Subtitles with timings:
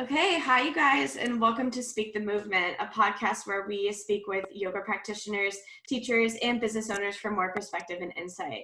[0.00, 4.26] Okay, hi, you guys, and welcome to Speak the Movement, a podcast where we speak
[4.26, 8.62] with yoga practitioners, teachers, and business owners for more perspective and insight.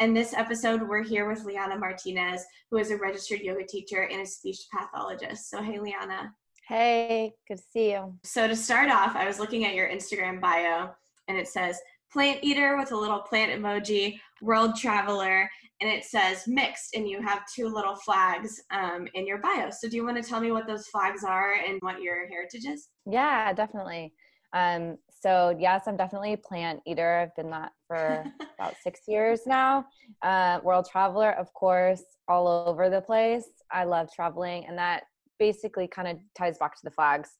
[0.00, 4.22] In this episode, we're here with Liana Martinez, who is a registered yoga teacher and
[4.22, 5.50] a speech pathologist.
[5.50, 6.32] So, hey, Liana.
[6.66, 8.14] Hey, good to see you.
[8.24, 10.88] So, to start off, I was looking at your Instagram bio,
[11.28, 11.78] and it says
[12.10, 15.50] plant eater with a little plant emoji, world traveler,
[15.80, 19.70] and it says mixed, and you have two little flags um, in your bio.
[19.70, 22.64] So, do you want to tell me what those flags are and what your heritage
[22.64, 22.88] is?
[23.06, 24.12] Yeah, definitely.
[24.52, 27.18] Um, so, yes, I'm definitely a plant eater.
[27.18, 28.24] I've been that for
[28.58, 29.84] about six years now.
[30.22, 33.48] Uh, world traveler, of course, all over the place.
[33.70, 35.04] I love traveling, and that
[35.38, 37.30] basically kind of ties back to the flags.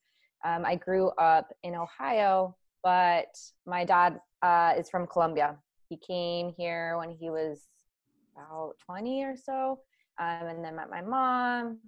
[0.45, 3.27] Um, I grew up in Ohio, but
[3.67, 5.57] my dad uh, is from Colombia.
[5.89, 7.63] He came here when he was
[8.39, 9.81] about 20 or so,
[10.21, 11.79] um, and then met my mom,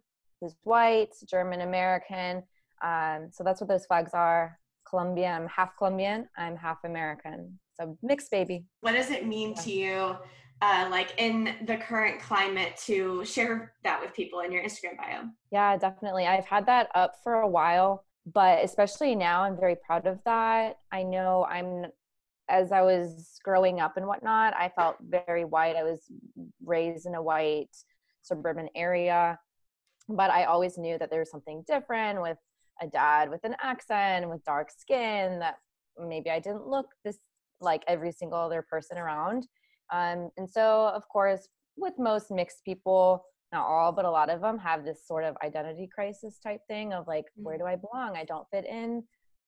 [0.41, 2.43] who's white, German American.
[2.83, 4.59] Um, so that's what those flags are.
[4.89, 7.59] Colombian, I'm half Colombian, I'm half American.
[7.79, 8.65] So mixed baby.
[8.81, 10.17] What does it mean to you,
[10.63, 15.23] uh, like in the current climate, to share that with people in your Instagram bio?
[15.53, 16.27] Yeah, definitely.
[16.27, 20.79] I've had that up for a while, but especially now, I'm very proud of that.
[20.91, 21.87] I know I'm
[22.51, 25.77] as I was growing up and whatnot, I felt very white.
[25.77, 26.01] I was
[26.65, 27.75] raised in a white
[28.23, 29.39] suburban area,
[30.09, 32.39] but I always knew that there was something different with
[32.83, 35.57] a dad with an accent, with dark skin, that
[35.99, 37.19] maybe I didn't look this
[37.61, 39.47] like every single other person around.
[39.93, 44.41] Um, and so, of course, with most mixed people, not all, but a lot of
[44.41, 48.17] them have this sort of identity crisis type thing of like, where do I belong?
[48.17, 49.03] I don't fit in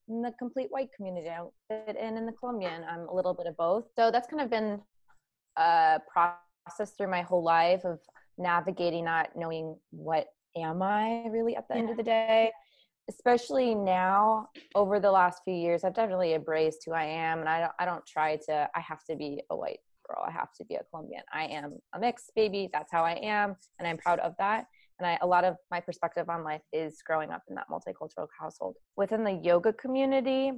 [0.09, 1.29] in the complete white community.
[1.29, 2.85] I don't fit in in the Colombian.
[2.89, 3.87] I'm a little bit of both.
[3.97, 4.81] So that's kind of been
[5.57, 7.99] a process through my whole life of
[8.39, 11.81] navigating not knowing what am I really at the yeah.
[11.81, 12.51] end of the day.
[13.09, 17.61] Especially now, over the last few years, I've definitely embraced who I am, and I
[17.61, 17.73] don't.
[17.81, 18.71] I don't try to.
[18.77, 20.25] I have to be a white girl.
[20.25, 21.23] I have to be a Colombian.
[21.33, 22.71] I am a mixed baby.
[22.73, 24.67] That's how I am, and I'm proud of that
[25.03, 28.29] and I, a lot of my perspective on life is growing up in that multicultural
[28.39, 28.77] household.
[28.97, 30.53] Within the yoga community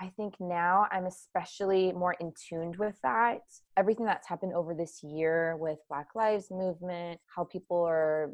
[0.00, 3.40] i think now i'm especially more in tuned with that.
[3.76, 8.30] Everything that's happened over this year with black lives movement how people are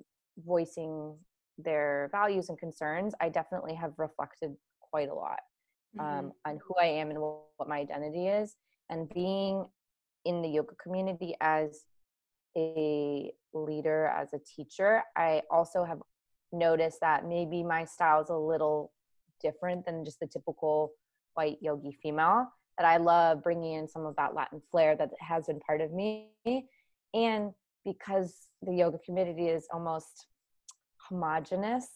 [0.46, 1.16] voicing
[1.58, 5.40] their values and concerns i definitely have reflected quite a lot
[5.98, 6.28] um, mm-hmm.
[6.44, 8.56] on who i am and what my identity is.
[8.90, 9.66] And being
[10.24, 11.82] in the yoga community as
[12.56, 15.98] a leader, as a teacher, I also have
[16.52, 18.92] noticed that maybe my style is a little
[19.40, 20.92] different than just the typical
[21.34, 22.48] white yogi female.
[22.78, 25.92] That I love bringing in some of that Latin flair that has been part of
[25.92, 26.30] me.
[27.12, 27.52] And
[27.84, 30.26] because the yoga community is almost
[31.08, 31.86] homogenous,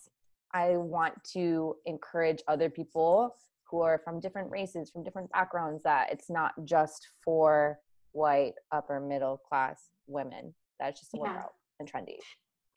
[0.53, 3.37] I want to encourage other people
[3.71, 7.79] who are from different races, from different backgrounds, that it's not just for
[8.13, 10.55] white upper middle class women.
[10.79, 11.43] That's just more yeah.
[11.79, 12.17] and trendy.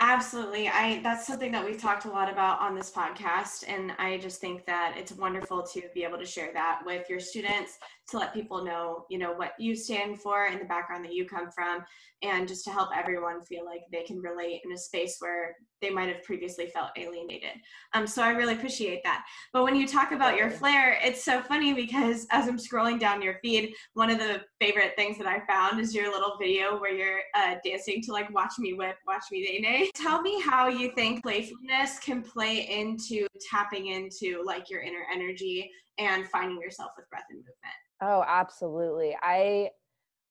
[0.02, 0.68] Absolutely.
[0.68, 4.42] I that's something that we've talked a lot about on this podcast and I just
[4.42, 7.78] think that it's wonderful to be able to share that with your students
[8.10, 11.26] to let people know, you know, what you stand for and the background that you
[11.26, 11.84] come from
[12.22, 15.90] and just to help everyone feel like they can relate in a space where they
[15.90, 17.52] might have previously felt alienated.
[17.94, 19.26] Um, so I really appreciate that.
[19.54, 23.22] But when you talk about your flair, it's so funny because as I'm scrolling down
[23.22, 26.94] your feed, one of the favorite things that I found is your little video where
[26.94, 30.68] you're uh, dancing to like "Watch Me Whip, Watch Me Nae Nae." Tell me how
[30.68, 36.92] you think playfulness can play into tapping into like your inner energy and finding yourself
[36.98, 37.56] with breath and movement.
[38.02, 39.16] Oh, absolutely.
[39.22, 39.70] I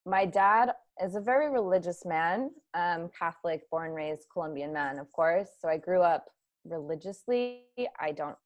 [0.06, 0.72] my dad
[1.03, 5.48] is a very religious man, um, Catholic, born raised Colombian man, of course.
[5.60, 6.26] So I grew up
[6.65, 7.62] religiously.
[7.98, 8.36] I don't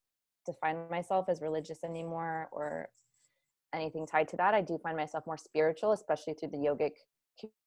[0.46, 2.88] define myself as religious anymore or
[3.74, 4.54] anything tied to that.
[4.54, 6.92] I do find myself more spiritual, especially through the yogic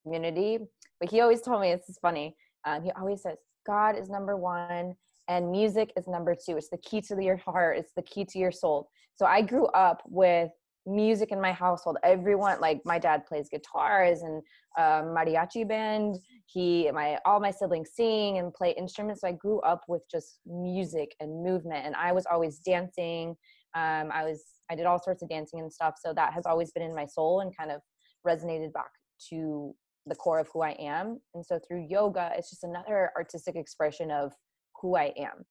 [0.03, 0.59] community.
[0.99, 2.35] But he always told me, this is funny.
[2.65, 4.95] Um, he always says, God is number one
[5.27, 6.57] and music is number two.
[6.57, 7.77] It's the key to your heart.
[7.77, 8.89] It's the key to your soul.
[9.15, 10.51] So I grew up with
[10.87, 14.41] music in my household everyone like my dad plays guitars and
[14.79, 19.59] um, mariachi band he my all my siblings sing and play instruments so i grew
[19.61, 23.35] up with just music and movement and i was always dancing
[23.75, 26.71] um, i was i did all sorts of dancing and stuff so that has always
[26.71, 27.79] been in my soul and kind of
[28.27, 28.89] resonated back
[29.29, 29.75] to
[30.05, 31.19] the core of who i am.
[31.33, 34.33] And so through yoga it's just another artistic expression of
[34.81, 35.45] who i am.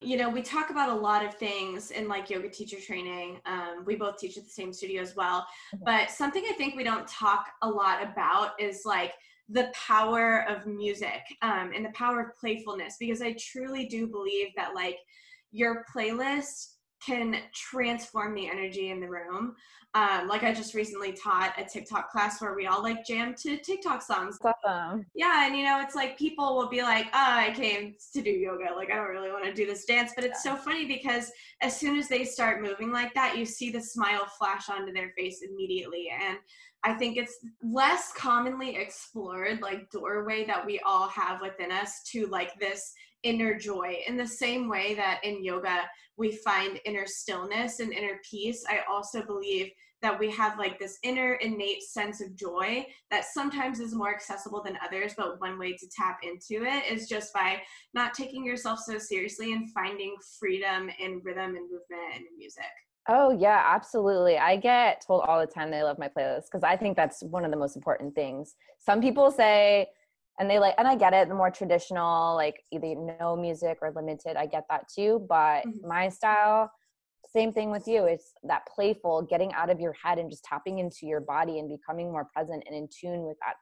[0.00, 3.40] You know we talk about a lot of things in like yoga teacher training.
[3.46, 5.46] Um, we both teach at the same studio as well.
[5.74, 5.84] Mm-hmm.
[5.84, 9.12] but something i think we don't talk a lot about is like
[9.48, 14.48] the power of music um, and the power of playfulness because I truly do believe
[14.56, 14.96] that like
[15.50, 16.68] your playlist
[17.04, 19.56] can transform the energy in the room.
[19.94, 23.58] Um, like I just recently taught a TikTok class where we all like jam to
[23.58, 24.38] TikTok songs.
[24.42, 25.04] Awesome.
[25.14, 28.30] Yeah, and you know, it's like people will be like, "Oh, I came to do
[28.30, 28.74] yoga.
[28.74, 30.56] Like I don't really want to do this dance." But it's yeah.
[30.56, 34.24] so funny because as soon as they start moving like that, you see the smile
[34.38, 36.08] flash onto their face immediately.
[36.10, 36.38] And
[36.84, 42.26] I think it's less commonly explored, like doorway that we all have within us to
[42.28, 43.98] like this inner joy.
[44.06, 45.82] In the same way that in yoga
[46.22, 49.72] we find inner stillness and inner peace, I also believe
[50.02, 54.62] that we have like this inner innate sense of joy that sometimes is more accessible
[54.62, 57.60] than others but one way to tap into it is just by
[57.92, 62.64] not taking yourself so seriously and finding freedom in rhythm and movement and music
[63.08, 64.38] Oh, yeah, absolutely.
[64.38, 67.44] I get told all the time they love my playlist because I think that's one
[67.44, 68.54] of the most important things.
[68.78, 69.88] Some people say,
[70.38, 73.92] and they like, and I get it, the more traditional, like either no music or
[73.94, 75.24] limited, I get that too.
[75.28, 75.86] But mm-hmm.
[75.86, 76.70] my style,
[77.32, 78.04] same thing with you.
[78.04, 81.68] It's that playful, getting out of your head and just tapping into your body and
[81.68, 83.54] becoming more present and in tune with that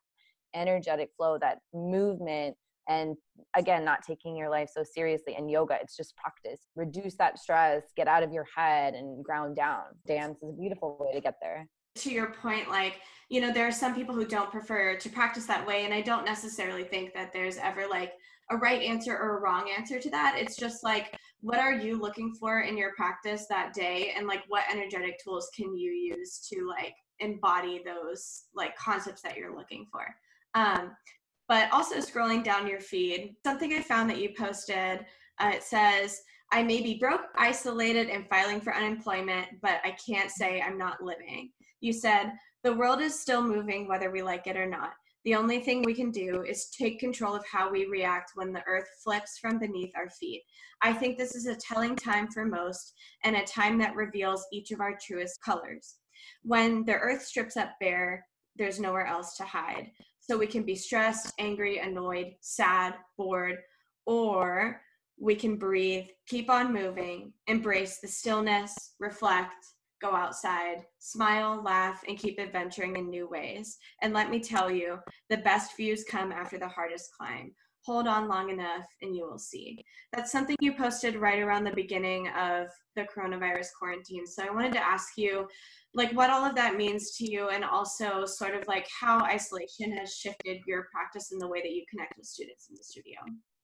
[0.59, 2.57] energetic flow, that movement
[2.89, 3.17] and
[3.57, 7.83] again not taking your life so seriously and yoga it's just practice reduce that stress
[7.97, 11.35] get out of your head and ground down dance is a beautiful way to get
[11.41, 11.67] there
[11.97, 15.47] to your point like you know there are some people who don't prefer to practice
[15.47, 18.13] that way and i don't necessarily think that there's ever like
[18.51, 20.37] a right answer or a wrong answer to that.
[20.37, 24.43] It's just like what are you looking for in your practice that day and like
[24.49, 29.87] what energetic tools can you use to like embody those like concepts that you're looking
[29.91, 30.05] for?
[30.55, 30.91] Um,
[31.49, 35.07] but also scrolling down your feed, something I found that you posted,
[35.41, 36.21] uh, it says,
[36.53, 41.03] I may be broke, isolated, and filing for unemployment, but I can't say I'm not
[41.03, 41.53] living.
[41.81, 42.33] You said,
[42.65, 44.91] the world is still moving whether we like it or not.
[45.25, 48.65] The only thing we can do is take control of how we react when the
[48.67, 50.43] earth flips from beneath our feet.
[50.83, 54.71] I think this is a telling time for most and a time that reveals each
[54.71, 55.97] of our truest colors.
[56.43, 58.25] When the earth strips up bare,
[58.57, 59.91] there's nowhere else to hide.
[60.21, 63.57] So we can be stressed, angry, annoyed, sad, bored,
[64.07, 64.81] or
[65.21, 69.53] we can breathe, keep on moving, embrace the stillness, reflect,
[70.01, 73.77] go outside, smile, laugh, and keep adventuring in new ways.
[74.01, 77.53] And let me tell you, the best views come after the hardest climb.
[77.85, 79.83] Hold on long enough and you will see.
[80.13, 84.27] That's something you posted right around the beginning of the coronavirus quarantine.
[84.27, 85.49] So I wanted to ask you
[85.95, 89.93] like what all of that means to you and also sort of like how isolation
[89.97, 93.19] has shifted your practice and the way that you connect with students in the studio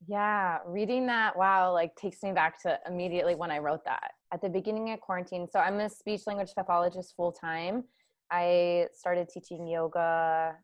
[0.07, 4.13] yeah reading that wow like takes me back to immediately when i wrote that.
[4.33, 7.85] At the beginning of quarantine so i'm a speech language pathologist full time.
[8.31, 10.57] I started teaching yoga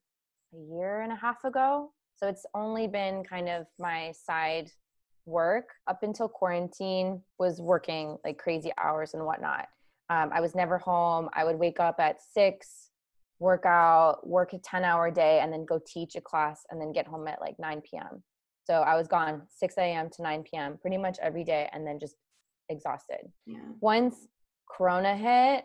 [0.52, 1.93] a year and a half ago.
[2.17, 4.70] So it's only been kind of my side
[5.26, 5.70] work.
[5.87, 9.67] Up until quarantine was working like crazy hours and whatnot.
[10.11, 11.29] Um, I was never home.
[11.32, 12.90] I would wake up at six,
[13.38, 16.93] work out, work a 10 hour day, and then go teach a class and then
[16.93, 18.23] get home at like 9 p.m.
[18.64, 20.08] So I was gone 6 a.m.
[20.10, 20.78] to 9 p.m.
[20.80, 22.16] pretty much every day and then just
[22.68, 23.30] exhausted.
[23.46, 23.58] Yeah.
[23.80, 24.28] Once
[24.70, 25.64] Corona hit,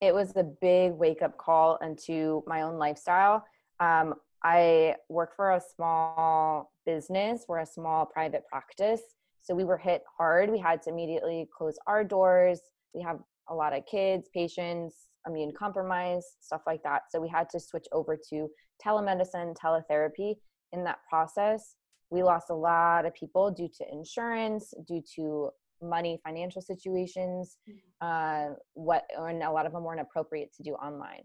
[0.00, 3.44] it was a big wake up call into my own lifestyle.
[3.78, 9.02] Um, I work for a small business, we're a small private practice.
[9.42, 10.50] So we were hit hard.
[10.50, 12.60] We had to immediately close our doors.
[12.94, 13.18] We have
[13.48, 14.94] a lot of kids, patients,
[15.26, 17.02] immune compromised, stuff like that.
[17.10, 18.48] So we had to switch over to
[18.84, 20.36] telemedicine, teletherapy.
[20.72, 21.74] In that process,
[22.12, 25.48] we lost a lot of people due to insurance, due to
[25.82, 28.06] money, financial situations, mm-hmm.
[28.06, 31.22] uh, what, and a lot of them weren't appropriate to do online.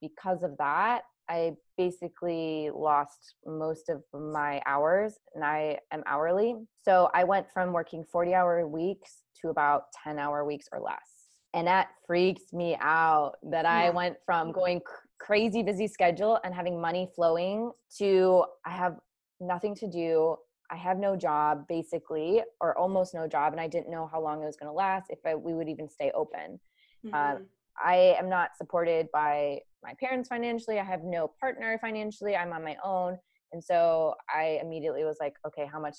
[0.00, 6.54] Because of that, I basically lost most of my hours and I am hourly.
[6.82, 11.26] So I went from working 40 hour weeks to about 10 hour weeks or less
[11.56, 16.54] and that freaks me out that i went from going cr- crazy busy schedule and
[16.54, 18.96] having money flowing to i have
[19.40, 20.36] nothing to do.
[20.70, 24.42] I have no job basically or almost no job and i didn't know how long
[24.42, 26.58] it was going to last if I, we would even stay open.
[27.04, 27.14] Mm-hmm.
[27.14, 27.46] um,
[27.82, 30.80] i am not supported by my parents financially.
[30.80, 32.34] I have no partner financially.
[32.34, 33.18] I'm on my own.
[33.52, 35.96] And so i immediately was like okay how much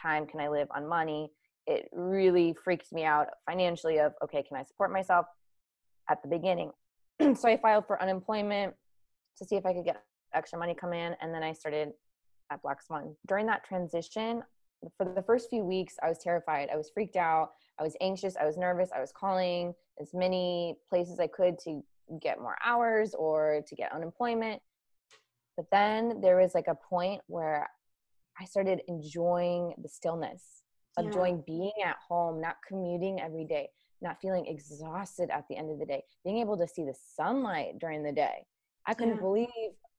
[0.00, 1.30] time can i live on money?
[1.66, 5.26] It really freaked me out financially of okay can i support myself?
[6.08, 6.70] At the beginning.
[7.34, 8.74] So i filed for unemployment
[9.36, 11.90] to see if i could get extra money come in and then i started
[12.50, 14.42] at black swan during that transition
[14.96, 18.36] for the first few weeks i was terrified i was freaked out i was anxious
[18.36, 21.82] i was nervous i was calling as many places i could to
[22.20, 24.60] get more hours or to get unemployment
[25.56, 27.68] But then there was like a point where
[28.40, 30.62] I started enjoying the stillness,
[30.98, 31.04] yeah.
[31.04, 33.68] enjoying being at home, not commuting every day,
[34.00, 37.78] not feeling exhausted at the end of the day, being able to see the sunlight
[37.78, 38.46] during the day.
[38.86, 39.20] I couldn't yeah.
[39.20, 39.48] believe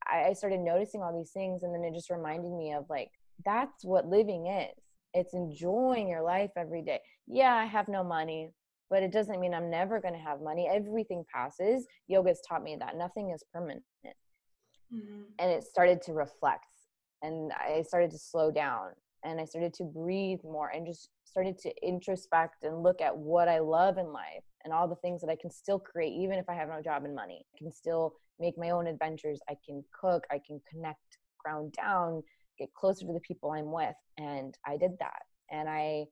[0.08, 1.64] I started noticing all these things.
[1.64, 3.10] And then it just reminded me of like,
[3.46, 4.76] that's what living is.
[5.14, 7.00] It's enjoying your life every day.
[7.28, 8.52] Yeah, I have no money,
[8.90, 10.70] but it doesn't mean I'm never going to have money.
[10.72, 11.86] Everything passes.
[12.10, 13.84] Yoga's taught me that nothing is permanent.
[14.06, 15.22] Mm-hmm.
[15.40, 16.66] And it started to reflect
[17.22, 18.90] and I started to slow down
[19.24, 23.48] and I started to breathe more and just started to introspect and look at what
[23.48, 26.50] I love in life and all the things that I can still create even if
[26.50, 27.46] I have no job and money.
[27.56, 29.40] I can still make my own adventures.
[29.48, 32.24] I can cook, I can connect, ground down,
[32.58, 33.96] get closer to the people I'm with.
[34.18, 35.22] And I did that.
[35.50, 36.06] And I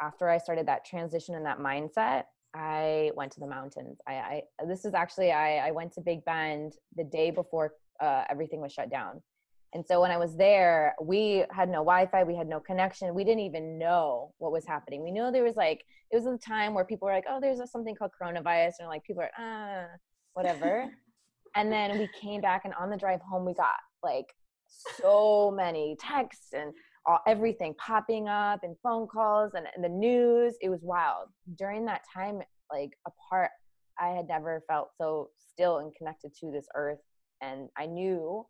[0.00, 3.98] after I started that transition and that mindset, I went to the mountains.
[4.06, 8.24] I, I this is actually I, I went to Big Bend the day before uh,
[8.28, 9.22] everything was shut down.
[9.74, 13.14] And so when I was there, we had no Wi-Fi, we had no connection.
[13.14, 15.02] We didn't even know what was happening.
[15.02, 17.58] We knew there was like it was a time where people were like, "Oh, there's
[17.58, 19.86] a, something called coronavirus," and like people are ah,
[20.34, 20.90] whatever.
[21.56, 24.26] and then we came back, and on the drive home, we got like
[25.00, 26.72] so many texts and
[27.06, 30.56] all, everything popping up and phone calls and, and the news.
[30.60, 31.28] It was wild.
[31.56, 32.40] During that time,
[32.72, 33.50] like apart,
[34.00, 37.00] I had never felt so still and connected to this earth.
[37.42, 38.46] And I knew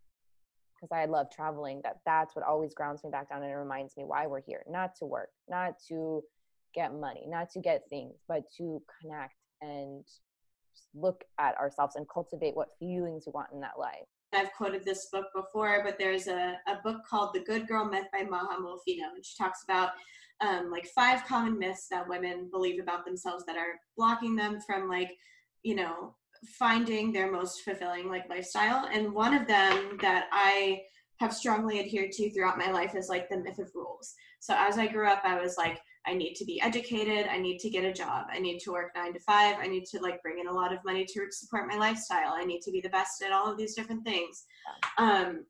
[0.75, 4.05] because I love traveling that that's what always grounds me back down and reminds me
[4.05, 4.63] why we're here.
[4.69, 6.23] Not to work, not to
[6.75, 10.05] get money, not to get things, but to connect and
[10.95, 14.07] look at ourselves and cultivate what feelings we want in that life.
[14.35, 18.07] I've quoted this book before, but there's a, a book called The Good Girl Myth
[18.13, 19.91] by Majo Molfino, and she talks about
[20.41, 24.89] um, like five common myths that women believe about themselves that are blocking them from
[24.89, 25.13] like,
[25.63, 26.15] you know,
[26.59, 28.89] finding their most fulfilling like lifestyle.
[28.93, 30.83] And one of them that I
[31.21, 34.15] have strongly adhered to throughout my life is like the myth of rules.
[34.41, 37.27] So as I grew up, I was like, I need to be educated.
[37.29, 38.27] I need to get a job.
[38.33, 39.57] I need to work nine to five.
[39.61, 42.33] I need to like bring in a lot of money to support my lifestyle.
[42.35, 44.45] I need to be the best at all of these different things.
[44.99, 45.45] Um,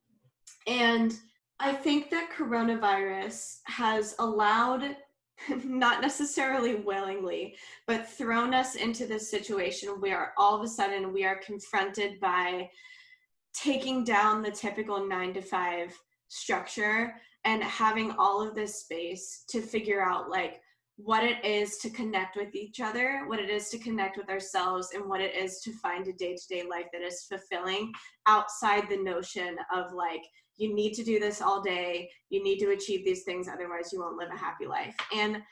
[0.66, 1.14] and
[1.58, 4.96] I think that coronavirus has allowed,
[5.64, 7.56] not necessarily willingly,
[7.86, 12.68] but thrown us into this situation where all of a sudden we are confronted by
[13.54, 15.96] taking down the typical nine to five
[16.28, 20.60] structure and having all of this space to figure out like
[20.96, 24.90] what it is to connect with each other, what it is to connect with ourselves,
[24.94, 27.92] and what it is to find a day to day life that is fulfilling
[28.26, 30.22] outside the notion of like,
[30.58, 33.98] you need to do this all day, you need to achieve these things, otherwise, you
[33.98, 34.94] won't live a happy life.
[35.16, 35.42] And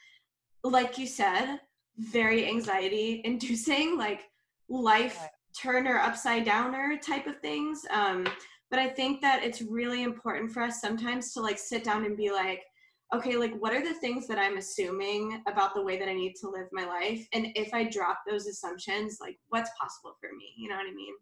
[0.62, 1.59] like you said,
[1.99, 4.23] very anxiety inducing, like
[4.68, 5.18] life
[5.59, 7.85] turner upside downer type of things.
[7.90, 8.26] Um,
[8.71, 12.17] but i think that it's really important for us sometimes to like sit down and
[12.17, 12.62] be like
[13.15, 16.35] okay like what are the things that i'm assuming about the way that i need
[16.41, 17.27] to live my life?
[17.33, 20.53] And if i drop those assumptions like what's possible for me?
[20.57, 21.15] You know what i mean?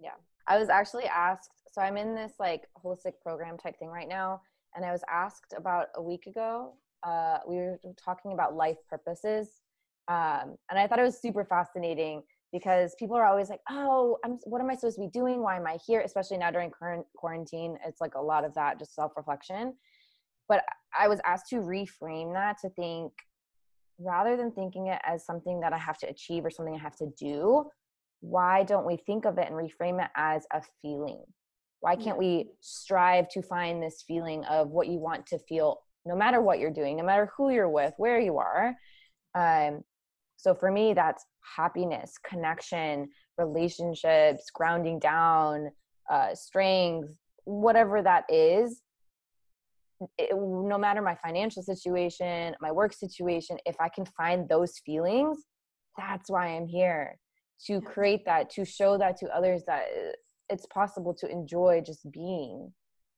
[0.00, 0.14] Yeah.
[0.48, 4.40] I was actually asked so i'm in this like holistic program type thing right now
[4.76, 9.48] and i was asked about a week ago uh, we were talking about life purposes
[10.08, 14.38] um, and i thought it was super fascinating because people are always like, "Oh, I'm
[14.44, 15.42] what am I supposed to be doing?
[15.42, 18.78] Why am I here?" Especially now during current quarantine, it's like a lot of that
[18.78, 19.74] just self-reflection.
[20.48, 20.64] But
[20.98, 23.12] I was asked to reframe that to think
[23.98, 26.96] rather than thinking it as something that I have to achieve or something I have
[26.96, 27.70] to do,
[28.20, 31.22] why don't we think of it and reframe it as a feeling?
[31.80, 36.14] Why can't we strive to find this feeling of what you want to feel no
[36.14, 38.76] matter what you're doing, no matter who you're with, where you are?
[39.34, 39.82] Um,
[40.42, 41.24] so for me, that's
[41.56, 43.08] happiness, connection,
[43.38, 45.70] relationships, grounding down,
[46.10, 48.82] uh, strength, whatever that is.
[50.18, 55.38] It, no matter my financial situation, my work situation, if I can find those feelings,
[55.96, 57.20] that's why I'm here
[57.66, 60.10] to create that, to show that to others that uh,
[60.48, 62.72] it's possible to enjoy just being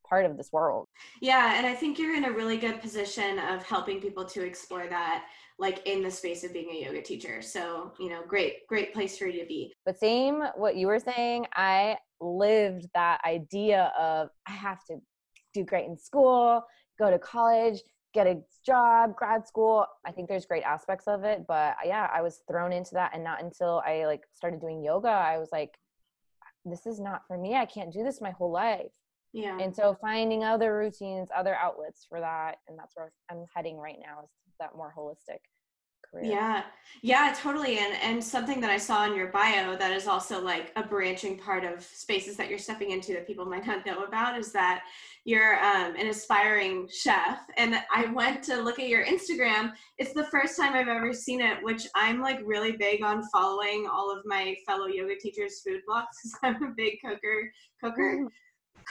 [0.07, 0.89] part of this world.
[1.23, 4.87] Yeah, and I think you're in a really good position of helping people to explore
[4.89, 5.25] that
[5.59, 7.41] like in the space of being a yoga teacher.
[7.41, 9.73] So, you know, great, great place for you to be.
[9.87, 14.97] But same what you were saying, I lived that idea of I have to
[15.53, 16.63] do great in school,
[16.99, 17.81] go to college,
[18.15, 19.87] get a job, grad school.
[20.05, 23.23] I think there's great aspects of it, but yeah, I was thrown into that and
[23.23, 25.71] not until I like started doing yoga, I was like
[26.65, 27.55] this is not for me.
[27.55, 28.91] I can't do this my whole life.
[29.33, 29.59] Yeah.
[29.59, 33.99] And so finding other routines, other outlets for that, and that's where I'm heading right
[34.01, 34.31] now is
[34.65, 35.41] that more holistic
[36.11, 36.33] career.
[36.33, 36.63] Yeah.
[37.03, 37.79] Yeah, totally.
[37.79, 41.39] And and something that I saw in your bio that is also like a branching
[41.39, 44.85] part of spaces that you're stepping into that people might not know about is that
[45.25, 47.41] you're um, an aspiring chef.
[47.57, 49.73] And I went to look at your Instagram.
[49.99, 53.87] It's the first time I've ever seen it, which I'm like really big on following
[53.91, 57.51] all of my fellow yoga teachers' food blogs because I'm a big cooker
[57.83, 58.29] cooker.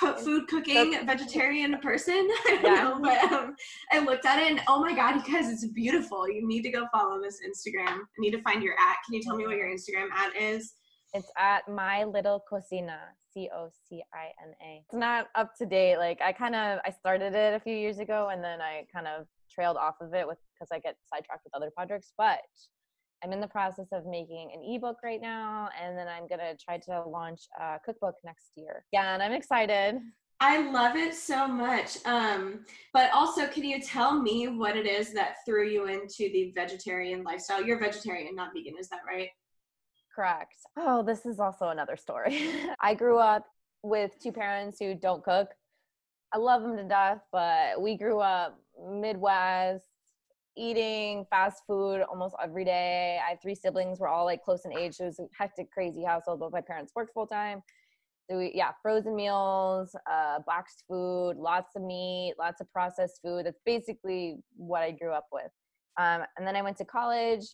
[0.01, 2.15] Mm-hmm food cooking That's, vegetarian person.
[2.47, 2.83] I don't yeah.
[2.83, 3.55] know, but um,
[3.91, 6.29] I looked at it and oh my god, you guys, it's beautiful.
[6.29, 7.97] You need to go follow this Instagram.
[7.97, 8.97] I need to find your at.
[9.05, 10.73] Can you tell me what your Instagram at is?
[11.13, 12.99] It's at my little cocina,
[13.33, 14.83] C O C I N A.
[14.83, 15.97] It's not up to date.
[15.97, 19.07] Like I kind of I started it a few years ago and then I kind
[19.07, 22.13] of trailed off of it with because I get sidetracked with other projects.
[22.17, 22.39] But
[23.23, 26.77] I'm in the process of making an ebook right now, and then I'm gonna try
[26.79, 28.85] to launch a cookbook next year.
[28.91, 29.99] Yeah, and I'm excited.
[30.41, 32.05] I love it so much.
[32.05, 36.51] Um, but also, can you tell me what it is that threw you into the
[36.53, 37.63] vegetarian lifestyle?
[37.63, 39.29] You're vegetarian, not vegan, is that right?
[40.13, 40.55] Correct.
[40.75, 42.49] Oh, this is also another story.
[42.81, 43.45] I grew up
[43.83, 45.47] with two parents who don't cook.
[46.33, 49.85] I love them to death, but we grew up Midwest,
[50.57, 53.19] eating fast food almost every day.
[53.25, 53.99] I have three siblings.
[53.99, 54.95] We're all like close in age.
[54.95, 56.39] So it was a hectic, crazy household.
[56.39, 57.61] Both my parents worked full time.
[58.29, 63.45] So we, yeah, frozen meals, uh, boxed food, lots of meat, lots of processed food.
[63.45, 65.51] That's basically what I grew up with.
[65.99, 67.45] Um, and then I went to college.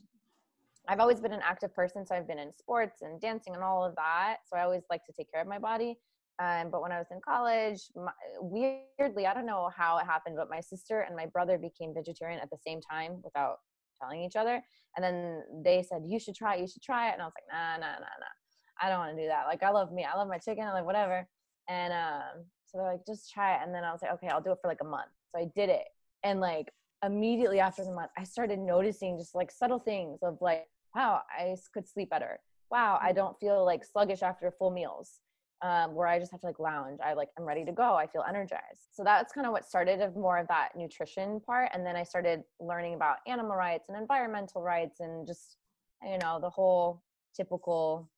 [0.88, 3.84] I've always been an active person, so I've been in sports and dancing and all
[3.84, 4.38] of that.
[4.48, 5.98] So I always like to take care of my body.
[6.39, 10.38] Um, but when I was in college, my, weirdly, I don't know how it happened,
[10.38, 13.58] but my sister and my brother became vegetarian at the same time without
[14.01, 14.63] telling each other.
[14.96, 16.62] And then they said, "You should try it.
[16.62, 18.81] You should try it." And I was like, "Nah, nah, nah, nah.
[18.81, 19.48] I don't want to do that.
[19.48, 20.05] Like, I love me.
[20.05, 20.63] I love my chicken.
[20.63, 21.27] I like whatever."
[21.67, 24.41] And um, so they're like, "Just try it." And then I was like, "Okay, I'll
[24.41, 25.88] do it for like a month." So I did it,
[26.24, 26.72] and like
[27.03, 31.58] immediately after the month, I started noticing just like subtle things of like, "Wow, I
[31.74, 32.39] could sleep better."
[32.72, 35.19] Wow, I don't feel like sluggish after full meals
[35.61, 36.99] um, where I just have to like lounge.
[37.03, 37.95] I like I'm ready to go.
[37.95, 38.87] I feel energized.
[38.91, 42.03] So that's kind of what started of more of that nutrition part, and then I
[42.03, 45.57] started learning about animal rights and environmental rights and just
[46.03, 47.03] you know the whole
[47.35, 48.09] typical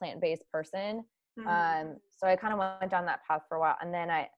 [0.00, 1.04] plant-based person.
[1.38, 1.48] Mm-hmm.
[1.48, 4.28] Um, so I kind of went down that path for a while, and then I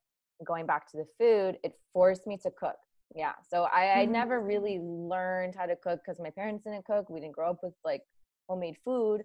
[0.47, 2.77] going back to the food, it forced me to cook.
[3.14, 4.01] Yeah, so I, mm-hmm.
[4.01, 7.09] I never really learned how to cook because my parents didn't cook.
[7.09, 8.03] We didn't grow up with like
[8.49, 9.23] homemade food.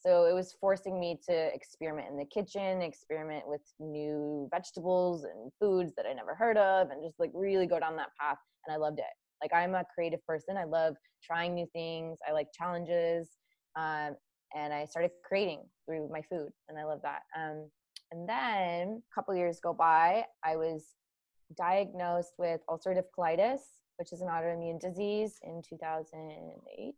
[0.00, 5.52] So it was forcing me to experiment in the kitchen, experiment with new vegetables and
[5.60, 8.38] foods that I never heard of, and just like really go down that path.
[8.66, 9.04] And I loved it.
[9.42, 10.56] Like I'm a creative person.
[10.56, 12.18] I love trying new things.
[12.26, 13.28] I like challenges.
[13.76, 14.16] Um,
[14.54, 17.20] and I started creating through my food, and I love that.
[17.38, 17.68] Um,
[18.10, 20.94] and then a couple years go by, I was
[21.56, 23.60] diagnosed with ulcerative colitis,
[23.98, 26.94] which is an autoimmune disease in 2018,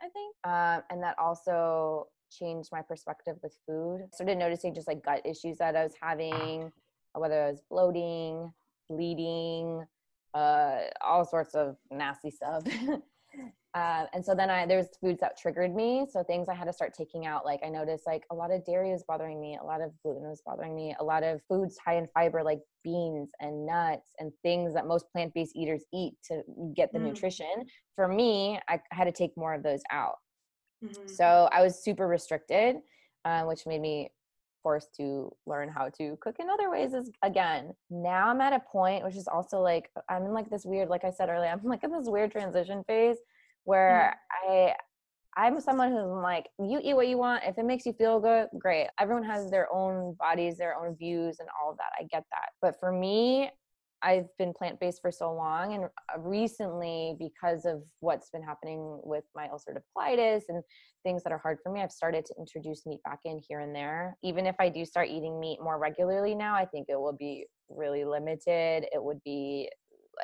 [0.00, 0.34] I think.
[0.44, 4.00] Um, and that also changed my perspective with food.
[4.02, 6.72] I started noticing just like gut issues that I was having,
[7.14, 8.52] whether I was bloating,
[8.88, 9.84] bleeding,
[10.34, 12.62] uh, all sorts of nasty stuff.
[13.74, 16.06] uh, and so then I there was foods that triggered me.
[16.10, 17.44] So things I had to start taking out.
[17.44, 20.28] Like I noticed like a lot of dairy was bothering me, a lot of gluten
[20.28, 24.32] was bothering me, a lot of foods high in fiber like beans and nuts and
[24.42, 26.42] things that most plant-based eaters eat to
[26.74, 27.04] get the mm.
[27.04, 27.66] nutrition.
[27.96, 30.16] For me, I had to take more of those out.
[30.84, 31.08] Mm-hmm.
[31.08, 32.76] So I was super restricted,
[33.24, 34.10] uh, which made me
[34.62, 37.72] forced to learn how to cook in other ways is again.
[37.90, 41.04] Now I'm at a point which is also like I'm in like this weird, like
[41.04, 43.18] I said earlier, I'm like in this weird transition phase
[43.64, 44.52] where mm-hmm.
[44.52, 44.74] I
[45.36, 47.44] I'm someone who's like, you eat what you want.
[47.46, 48.88] If it makes you feel good, great.
[48.98, 51.92] Everyone has their own bodies, their own views, and all of that.
[51.96, 52.48] I get that.
[52.60, 53.48] But for me,
[54.02, 59.00] I've been plant based for so long, and uh, recently, because of what's been happening
[59.02, 60.62] with my ulcerative colitis and
[61.02, 63.74] things that are hard for me, I've started to introduce meat back in here and
[63.74, 64.16] there.
[64.22, 67.46] Even if I do start eating meat more regularly now, I think it will be
[67.68, 68.86] really limited.
[68.92, 69.68] It would be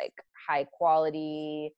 [0.00, 0.12] like
[0.48, 1.72] high quality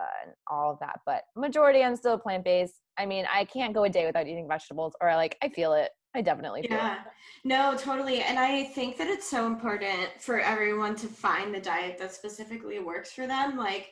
[0.00, 1.00] uh, and all of that.
[1.04, 2.74] But majority, I'm still plant based.
[2.98, 5.90] I mean, I can't go a day without eating vegetables, or like I feel it.
[6.14, 6.98] I definitely yeah.
[7.44, 8.20] No, totally.
[8.20, 12.78] And I think that it's so important for everyone to find the diet that specifically
[12.78, 13.56] works for them.
[13.56, 13.90] Like,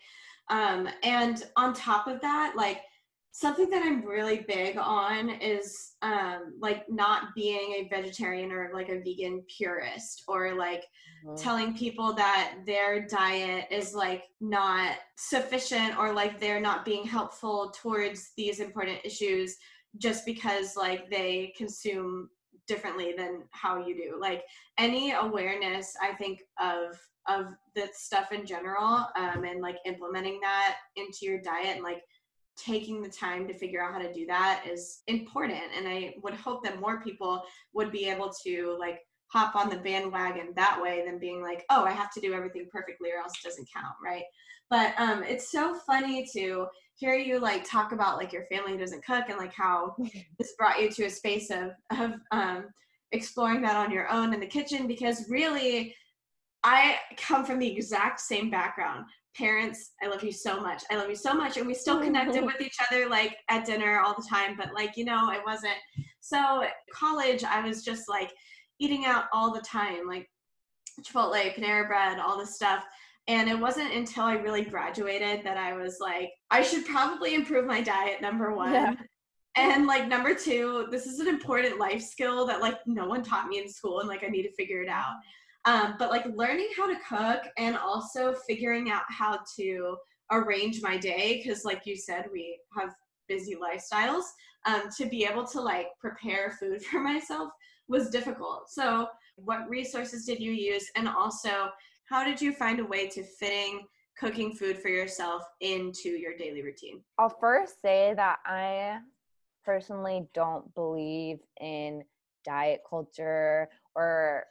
[0.50, 2.82] um, and on top of that, like
[3.32, 8.88] something that I'm really big on is um, like not being a vegetarian or like
[8.88, 10.84] a vegan purist or like
[11.24, 11.36] mm-hmm.
[11.36, 17.72] telling people that their diet is like not sufficient or like they're not being helpful
[17.80, 19.56] towards these important issues
[19.98, 22.30] just because like they consume
[22.66, 24.20] differently than how you do.
[24.20, 24.44] Like
[24.80, 26.98] any awareness i think of
[27.28, 32.02] of the stuff in general um, and like implementing that into your diet and like
[32.56, 36.34] taking the time to figure out how to do that is important and i would
[36.34, 37.42] hope that more people
[37.74, 39.00] would be able to like
[39.32, 42.66] hop on the bandwagon that way than being like oh i have to do everything
[42.70, 44.24] perfectly or else it doesn't count right
[44.68, 49.04] but um it's so funny to hear you like talk about like your family doesn't
[49.04, 49.94] cook and like how
[50.38, 52.66] this brought you to a space of of um
[53.12, 55.94] exploring that on your own in the kitchen because really
[56.62, 59.06] I come from the exact same background.
[59.36, 60.82] Parents, I love you so much.
[60.90, 61.56] I love you so much.
[61.56, 64.96] And we still connected with each other like at dinner all the time, but like,
[64.96, 65.76] you know, it wasn't.
[66.20, 68.32] So, college, I was just like
[68.80, 70.28] eating out all the time, like
[71.02, 72.84] Chipotle, Panera Bread, all this stuff.
[73.28, 77.66] And it wasn't until I really graduated that I was like, I should probably improve
[77.66, 78.72] my diet, number one.
[78.72, 78.94] Yeah.
[79.56, 83.48] And like number two, this is an important life skill that like no one taught
[83.48, 85.14] me in school and like I need to figure it out.
[85.66, 89.96] Um, but like learning how to cook and also figuring out how to
[90.32, 92.94] arrange my day because like you said we have
[93.28, 94.24] busy lifestyles
[94.66, 97.50] um, to be able to like prepare food for myself
[97.90, 98.70] was difficult.
[98.70, 100.88] So what resources did you use?
[100.96, 101.70] And also
[102.08, 103.82] how did you find a way to fitting
[104.18, 107.02] cooking food for yourself into your daily routine?
[107.18, 108.98] I'll first say that i
[109.64, 112.02] personally don't believe in
[112.44, 114.44] diet culture or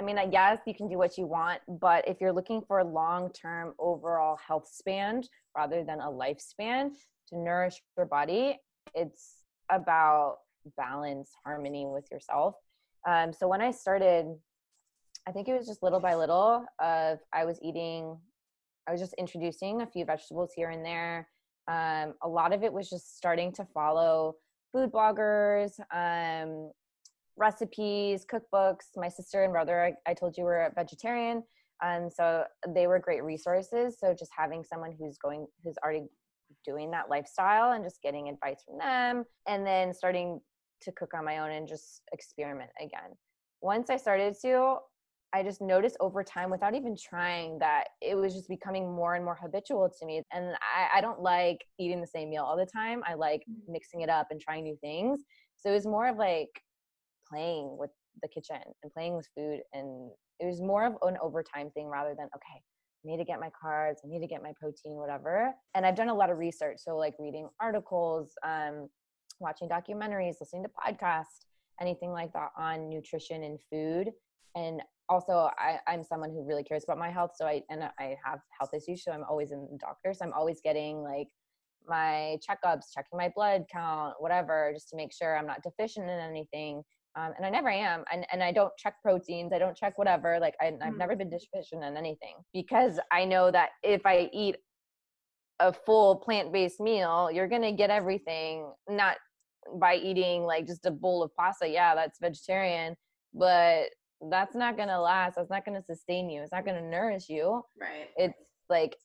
[0.00, 2.84] I mean, guess you can do what you want, but if you're looking for a
[2.84, 5.22] long term overall health span
[5.56, 6.90] rather than a lifespan
[7.28, 8.58] to nourish your body,
[8.94, 9.36] it's
[9.70, 10.38] about
[10.76, 12.54] balance, harmony with yourself.
[13.06, 14.26] Um, so when I started,
[15.26, 18.16] I think it was just little by little of I was eating,
[18.86, 21.28] I was just introducing a few vegetables here and there.
[21.68, 24.36] Um, a lot of it was just starting to follow
[24.72, 26.70] food bloggers, um,
[27.36, 28.96] recipes, cookbooks.
[28.96, 31.42] My sister and brother, I, I told you, were vegetarian.
[31.82, 33.96] And so they were great resources.
[33.98, 36.04] So just having someone who's going, who's already
[36.64, 40.40] doing that lifestyle and just getting advice from them and then starting
[40.84, 43.16] to cook on my own and just experiment again.
[43.60, 44.76] Once I started to,
[45.32, 49.24] I just noticed over time without even trying that it was just becoming more and
[49.24, 50.22] more habitual to me.
[50.32, 53.02] And I, I don't like eating the same meal all the time.
[53.06, 53.72] I like mm-hmm.
[53.72, 55.24] mixing it up and trying new things.
[55.56, 56.50] So it was more of like
[57.28, 57.90] playing with
[58.22, 62.14] the kitchen and playing with food and it was more of an overtime thing rather
[62.16, 62.60] than okay
[63.04, 65.96] I need to get my carbs i need to get my protein whatever and i've
[65.96, 68.88] done a lot of research so like reading articles um,
[69.40, 71.46] watching documentaries listening to podcasts
[71.80, 74.10] anything like that on nutrition and food
[74.54, 78.16] and also I, i'm someone who really cares about my health so i and i
[78.24, 81.28] have health issues so i'm always in the doctor so i'm always getting like
[81.86, 86.18] my checkups checking my blood count whatever just to make sure i'm not deficient in
[86.18, 86.82] anything
[87.16, 88.04] um, and I never am.
[88.12, 89.52] And, and I don't check proteins.
[89.52, 90.38] I don't check whatever.
[90.40, 91.36] Like I, I've never been mm-hmm.
[91.36, 94.56] deficient in anything because I know that if I eat
[95.60, 98.68] a full plant-based meal, you're gonna get everything.
[98.88, 99.16] Not
[99.74, 101.68] by eating like just a bowl of pasta.
[101.68, 102.96] Yeah, that's vegetarian,
[103.32, 103.86] but
[104.30, 105.36] that's not gonna last.
[105.36, 106.42] That's not gonna sustain you.
[106.42, 107.62] It's not gonna nourish you.
[107.80, 108.08] Right.
[108.16, 108.96] It's like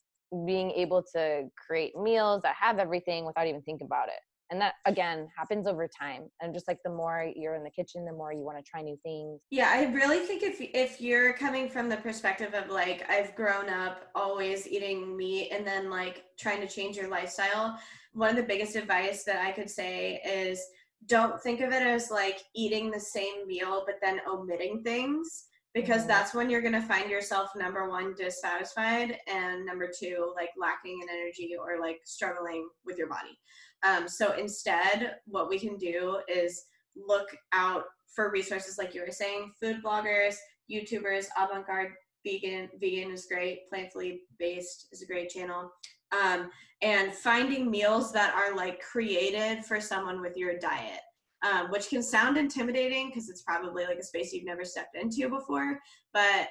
[0.46, 4.20] being able to create meals that have everything without even thinking about it
[4.52, 8.06] and that again happens over time and just like the more you're in the kitchen
[8.06, 11.34] the more you want to try new things yeah i really think if if you're
[11.34, 16.24] coming from the perspective of like i've grown up always eating meat and then like
[16.38, 17.78] trying to change your lifestyle
[18.14, 20.62] one of the biggest advice that i could say is
[21.06, 26.00] don't think of it as like eating the same meal but then omitting things because
[26.00, 26.08] mm-hmm.
[26.10, 31.00] that's when you're going to find yourself number one dissatisfied and number two like lacking
[31.04, 33.38] in energy or like struggling with your body
[33.84, 36.66] um, so instead what we can do is
[36.96, 40.36] look out for resources like you were saying food bloggers
[40.72, 41.92] youtubers avant-garde
[42.26, 45.72] vegan vegan is great Plantifully Based is a great channel
[46.12, 46.50] um,
[46.82, 51.02] and finding meals that are like created for someone with your diet
[51.42, 55.30] um, which can sound intimidating because it's probably like a space you've never stepped into
[55.30, 55.80] before.
[56.14, 56.50] But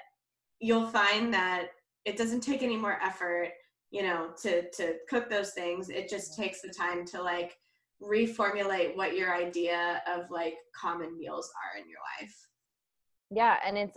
[0.61, 1.69] you'll find that
[2.05, 3.51] it doesn't take any more effort,
[3.91, 5.89] you know, to to cook those things.
[5.89, 7.57] It just takes the time to like
[8.03, 12.35] reformulate what your idea of like common meals are in your life.
[13.31, 13.97] Yeah, and it's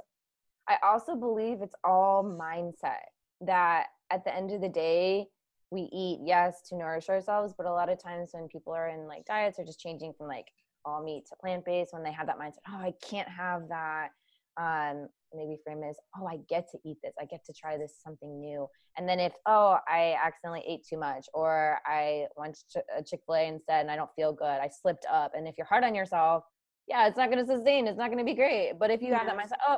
[0.67, 3.09] I also believe it's all mindset
[3.41, 5.27] that at the end of the day
[5.71, 9.07] we eat yes to nourish ourselves but a lot of times when people are in
[9.07, 10.47] like diets or just changing from like
[10.85, 14.09] all meat to plant based when they have that mindset oh i can't have that
[14.57, 17.13] um maybe frame is oh i get to eat this.
[17.19, 18.67] I get to try this something new.
[18.97, 23.47] And then if oh i accidentally ate too much or i went to a chick-fil-a
[23.47, 24.45] instead and i don't feel good.
[24.45, 25.31] I slipped up.
[25.35, 26.43] And if you're hard on yourself
[26.87, 27.87] yeah it's not going to sustain.
[27.87, 28.73] It's not going to be great.
[28.79, 29.77] But if you have that mindset oh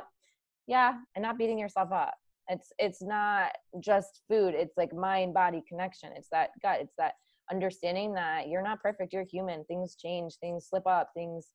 [0.66, 2.14] yeah and not beating yourself up.
[2.48, 4.54] It's it's not just food.
[4.54, 6.10] It's like mind body connection.
[6.14, 6.80] It's that gut.
[6.80, 7.14] It's that
[7.50, 9.12] understanding that you're not perfect.
[9.12, 9.64] You're human.
[9.64, 10.34] Things change.
[10.40, 11.10] Things slip up.
[11.14, 11.48] Things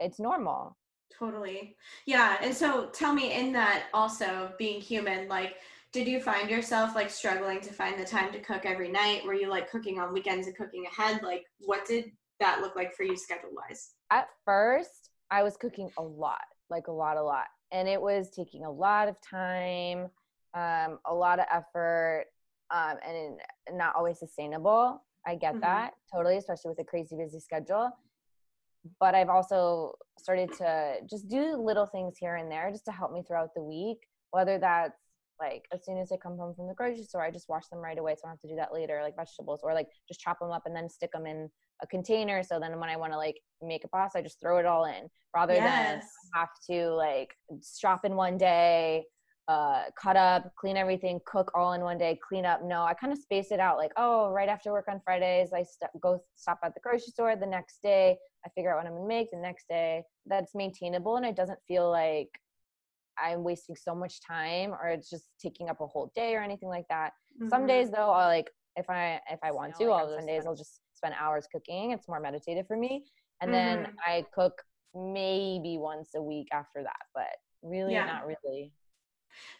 [0.00, 0.76] it's normal
[1.16, 1.76] totally.
[2.06, 5.56] Yeah and so tell me in that also being human like
[5.90, 9.24] did you find yourself like struggling to find the time to cook every night?
[9.24, 11.22] Were you like cooking on weekends and cooking ahead?
[11.22, 15.90] Like what did that look like for you schedule wise at first i was cooking
[15.98, 20.08] a lot like a lot a lot and it was taking a lot of time
[20.54, 22.24] um, a lot of effort
[22.70, 23.38] um, and
[23.78, 25.02] not always sustainable.
[25.26, 25.60] I get mm-hmm.
[25.60, 27.90] that totally especially with a crazy busy schedule
[29.00, 33.12] but i've also started to just do little things here and there just to help
[33.12, 33.98] me throughout the week
[34.30, 34.98] whether that's
[35.40, 37.78] like as soon as I come home from the grocery store, I just wash them
[37.78, 40.20] right away, so I don't have to do that later, like vegetables, or like just
[40.20, 41.48] chop them up and then stick them in
[41.82, 42.42] a container.
[42.42, 44.84] So then when I want to like make a pasta, I just throw it all
[44.86, 46.02] in, rather yes.
[46.02, 46.02] than
[46.34, 49.04] have to like stop in one day,
[49.48, 52.62] uh, cut up, clean everything, cook all in one day, clean up.
[52.62, 53.78] No, I kind of space it out.
[53.78, 57.34] Like, oh, right after work on Fridays, I st- go stop at the grocery store.
[57.34, 59.30] The next day, I figure out what I'm gonna make.
[59.30, 62.28] The next day, that's maintainable, and it doesn't feel like
[63.20, 66.68] I'm wasting so much time or it's just taking up a whole day or anything
[66.68, 67.12] like that.
[67.40, 67.48] Mm-hmm.
[67.48, 70.54] Some days though, I'll like if I if I want to, I'll some days I'll
[70.54, 71.92] just spend hours cooking.
[71.92, 73.04] It's more meditative for me.
[73.40, 73.82] And mm-hmm.
[73.82, 74.62] then I cook
[74.94, 77.26] maybe once a week after that, but
[77.62, 78.06] really yeah.
[78.06, 78.72] not really.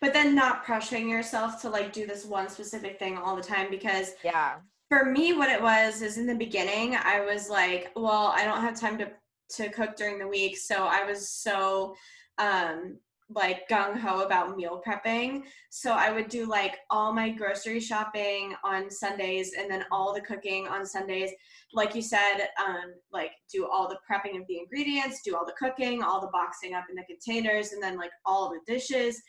[0.00, 3.70] But then not pressuring yourself to like do this one specific thing all the time
[3.70, 4.56] because yeah.
[4.88, 8.62] For me what it was is in the beginning I was like, well, I don't
[8.62, 9.10] have time to
[9.56, 11.94] to cook during the week, so I was so
[12.38, 12.98] um
[13.34, 15.42] like gung ho about meal prepping.
[15.70, 20.20] So I would do like all my grocery shopping on Sundays and then all the
[20.22, 21.30] cooking on Sundays.
[21.74, 25.52] Like you said, um, like do all the prepping of the ingredients, do all the
[25.58, 29.20] cooking, all the boxing up in the containers, and then like all the dishes.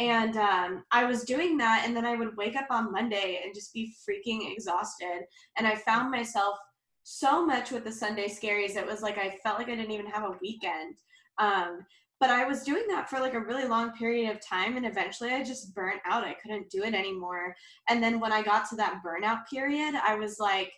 [0.00, 3.54] And um, I was doing that, and then I would wake up on Monday and
[3.54, 5.24] just be freaking exhausted.
[5.58, 6.56] And I found myself
[7.02, 8.76] so much with the Sunday scaries.
[8.76, 10.96] It was like I felt like I didn't even have a weekend.
[11.38, 11.80] Um,
[12.18, 15.32] but I was doing that for like a really long period of time and eventually
[15.32, 16.24] I just burnt out.
[16.24, 17.54] I couldn't do it anymore.
[17.88, 20.70] And then when I got to that burnout period, I was like,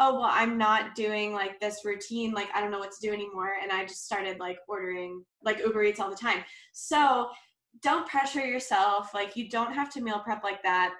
[0.00, 2.32] oh, well, I'm not doing like this routine.
[2.32, 3.54] Like, I don't know what to do anymore.
[3.62, 6.42] And I just started like ordering like Uber Eats all the time.
[6.72, 7.28] So
[7.80, 9.14] don't pressure yourself.
[9.14, 10.94] Like, you don't have to meal prep like that.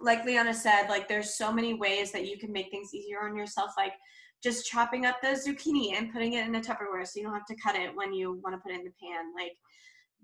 [0.00, 3.36] Like Liana said, like, there's so many ways that you can make things easier on
[3.36, 3.72] yourself.
[3.76, 3.92] Like,
[4.42, 7.46] just chopping up the zucchini and putting it in a Tupperware so you don't have
[7.46, 9.32] to cut it when you want to put it in the pan.
[9.34, 9.52] Like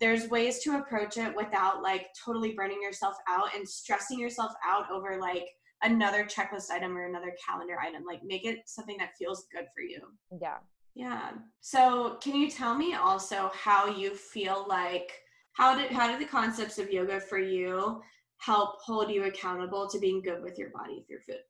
[0.00, 4.90] there's ways to approach it without like totally burning yourself out and stressing yourself out
[4.90, 5.46] over like
[5.82, 8.04] another checklist item or another calendar item.
[8.06, 10.00] Like make it something that feels good for you.
[10.40, 10.58] Yeah.
[10.94, 11.32] Yeah.
[11.60, 15.12] So can you tell me also how you feel like
[15.54, 18.00] how did how did the concepts of yoga for you
[18.38, 21.42] help hold you accountable to being good with your body through food?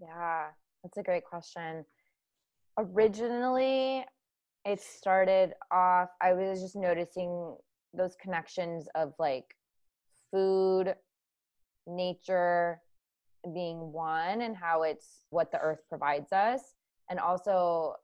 [0.00, 0.48] Yeah.
[0.82, 1.84] That's a great question.
[2.78, 4.04] Originally,
[4.64, 7.56] it started off, I was just noticing
[7.92, 9.54] those connections of like
[10.30, 10.94] food,
[11.86, 12.80] nature
[13.54, 16.60] being one, and how it's what the earth provides us.
[17.10, 17.94] And also,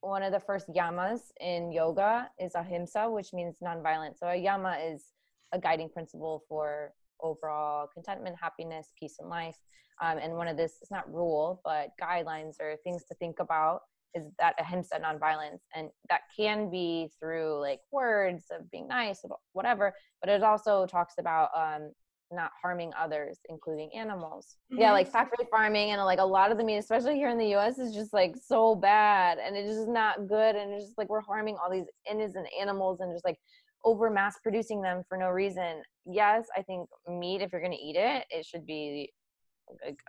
[0.00, 4.18] one of the first yamas in yoga is ahimsa, which means nonviolence.
[4.18, 5.06] So, a yama is
[5.52, 9.56] a guiding principle for overall contentment, happiness, peace in life.
[10.00, 13.80] Um, and one of this, it's not rule, but guidelines or things to think about
[14.14, 15.60] is that ahimsa nonviolence.
[15.74, 21.14] And that can be through like words of being nice, whatever, but it also talks
[21.18, 21.90] about um,
[22.30, 24.56] not harming others, including animals.
[24.72, 24.82] Mm-hmm.
[24.82, 27.54] Yeah, like factory farming and like a lot of the meat, especially here in the
[27.56, 30.56] US, is just like so bad and it's just not good.
[30.56, 33.38] And it's just like we're harming all these innocent animals and just like
[33.84, 35.82] over mass producing them for no reason.
[36.04, 39.12] Yes, I think meat, if you're going to eat it, it should be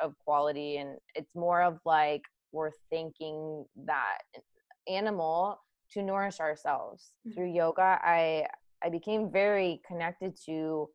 [0.02, 4.20] of quality and it's more of like we're thanking that
[4.88, 5.60] animal
[5.92, 7.36] to nourish ourselves mm-hmm.
[7.36, 8.46] through yoga i
[8.84, 10.88] i became very connected to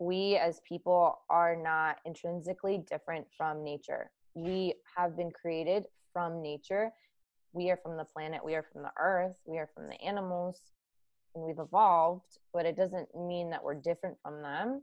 [0.00, 6.90] we as people are not intrinsically different from nature we have been created from nature
[7.52, 10.60] we are from the planet we are from the earth we are from the animals
[11.34, 14.82] and we've evolved but it doesn't mean that we're different from them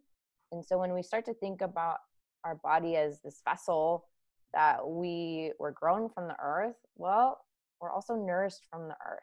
[0.51, 1.97] and so when we start to think about
[2.43, 4.05] our body as this vessel
[4.53, 7.39] that we were grown from the earth, well,
[7.81, 9.19] we're also nourished from the earth.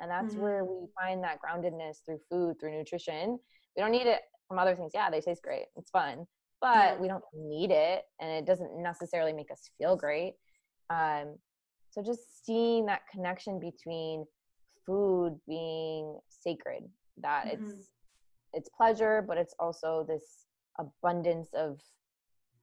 [0.00, 0.42] And that's mm-hmm.
[0.42, 3.38] where we find that groundedness through food, through nutrition.
[3.76, 4.90] We don't need it from other things.
[4.92, 5.66] Yeah, they taste great.
[5.76, 6.26] It's fun.
[6.60, 6.96] But yeah.
[6.98, 10.34] we don't need it and it doesn't necessarily make us feel great.
[10.90, 11.36] Um,
[11.90, 14.24] so just seeing that connection between
[14.84, 16.82] food being sacred,
[17.22, 17.64] that mm-hmm.
[17.64, 17.88] it's
[18.52, 20.46] it's pleasure, but it's also this
[20.78, 21.78] abundance of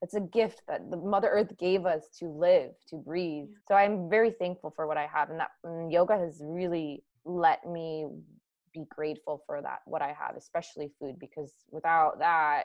[0.01, 4.09] it's a gift that the mother earth gave us to live to breathe so i'm
[4.09, 8.05] very thankful for what i have and that and yoga has really let me
[8.73, 12.63] be grateful for that what i have especially food because without that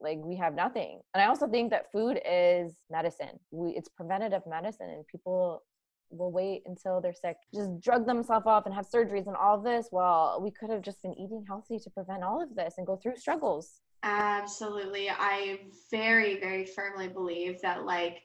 [0.00, 1.00] like we have nothing.
[1.12, 3.40] And i also think that food is medicine.
[3.50, 5.64] We it's preventative medicine and people
[6.10, 9.62] will wait until they're sick just drug themselves off and have surgeries and all of
[9.62, 12.86] this well we could have just been eating healthy to prevent all of this and
[12.86, 13.80] go through struggles.
[14.02, 15.10] Absolutely.
[15.10, 18.22] I very, very firmly believe that, like,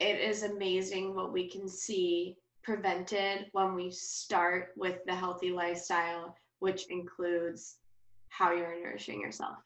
[0.00, 6.36] it is amazing what we can see prevented when we start with the healthy lifestyle,
[6.62, 7.78] which includes
[8.28, 9.56] how you're nourishing yourself.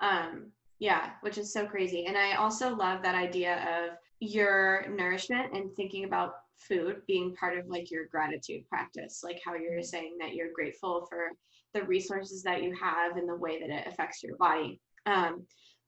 [0.00, 2.06] Um, yeah, which is so crazy.
[2.06, 7.58] And I also love that idea of your nourishment and thinking about food being part
[7.58, 11.30] of like your gratitude practice, like how you're saying that you're grateful for
[11.72, 14.80] the resources that you have and the way that it affects your body.
[15.06, 15.42] Um,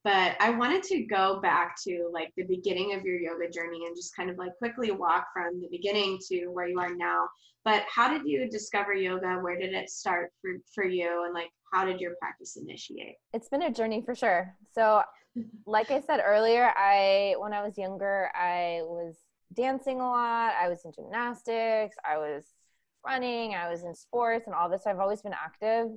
[0.07, 3.97] but I wanted to go back to like the beginning of your yoga journey and
[3.97, 7.27] just kind of like quickly walk from the beginning to where you are now.
[7.65, 9.41] But how did you discover yoga?
[9.43, 11.25] Where did it start for, for you?
[11.25, 13.17] And like, how did your practice initiate?
[13.33, 14.55] It's been a journey for sure.
[14.73, 15.03] So,
[15.67, 19.17] like I said earlier, I, when I was younger, I was
[19.55, 20.53] dancing a lot.
[20.55, 21.97] I was in gymnastics.
[22.09, 22.45] I was
[23.05, 23.57] running.
[23.57, 24.87] I was in sports and all this.
[24.87, 25.89] I've always been active.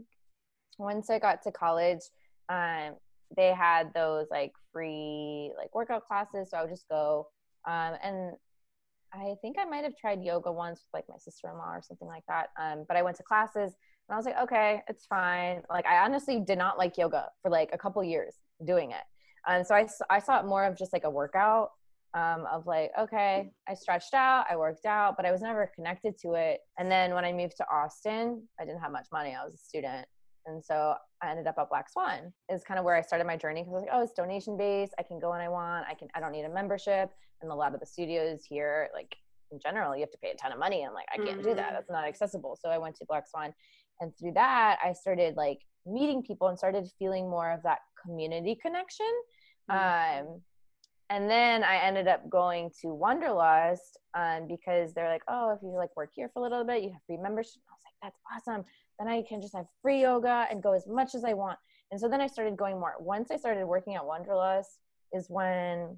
[0.79, 2.01] Once I got to college,
[2.49, 2.95] um,
[3.35, 7.27] they had those like free like workout classes so i would just go
[7.67, 8.33] um, and
[9.13, 12.23] i think i might have tried yoga once with like my sister-in-law or something like
[12.27, 13.73] that um, but i went to classes
[14.07, 15.61] and i was like okay it's fine.
[15.69, 19.03] Like i honestly did not like yoga for like a couple years doing it
[19.47, 21.71] and so I, I saw it more of just like a workout
[22.13, 26.17] um, of like okay i stretched out i worked out but i was never connected
[26.23, 29.45] to it and then when i moved to austin i didn't have much money i
[29.45, 30.07] was a student
[30.45, 33.37] and so I ended up at Black Swan is kind of where I started my
[33.37, 34.93] journey because I was like, oh, it's donation based.
[34.97, 35.85] I can go when I want.
[35.89, 37.11] I can, I don't need a membership.
[37.41, 39.15] And a lot of the studios here, like
[39.51, 40.83] in general, you have to pay a ton of money.
[40.83, 41.49] I'm like, I can't mm-hmm.
[41.49, 41.67] do that.
[41.67, 41.75] Mm-hmm.
[41.75, 42.57] That's not accessible.
[42.61, 43.53] So I went to Black Swan.
[44.01, 48.57] And through that, I started like meeting people and started feeling more of that community
[48.61, 49.11] connection.
[49.69, 50.27] Mm-hmm.
[50.29, 50.41] Um,
[51.11, 55.75] and then I ended up going to Wanderlust um, because they're like, oh, if you
[55.75, 57.61] like work here for a little bit, you have free membership.
[57.67, 58.63] I was like, that's awesome
[58.99, 61.57] then I can just have free yoga and go as much as I want.
[61.91, 62.93] And so then I started going more.
[62.99, 64.79] Once I started working at Wanderlust
[65.13, 65.97] is when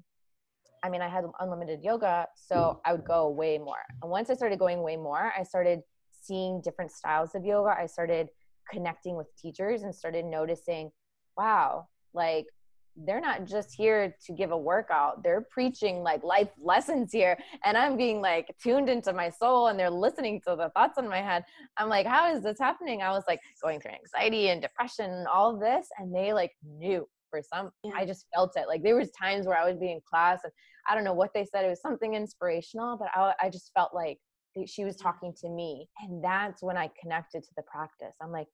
[0.82, 2.78] I mean I had unlimited yoga, so mm.
[2.84, 3.82] I would go way more.
[4.02, 7.74] And once I started going way more, I started seeing different styles of yoga.
[7.78, 8.28] I started
[8.70, 10.90] connecting with teachers and started noticing,
[11.36, 12.46] wow, like
[12.96, 15.22] they're not just here to give a workout.
[15.22, 17.38] They're preaching like life lessons here.
[17.64, 21.08] And i'm being like tuned into my soul and they're listening to the thoughts in
[21.08, 21.44] my head.
[21.76, 23.02] I'm like how is this happening?
[23.02, 27.06] I was like going through anxiety and depression and all this and they like knew
[27.30, 28.68] for some i just felt it.
[28.68, 30.52] Like there was times where i would be in class and
[30.88, 33.94] i don't know what they said it was something inspirational but i, I just felt
[33.94, 34.18] like
[34.66, 35.88] she was talking to me.
[36.02, 38.14] And that's when i connected to the practice.
[38.20, 38.48] I'm like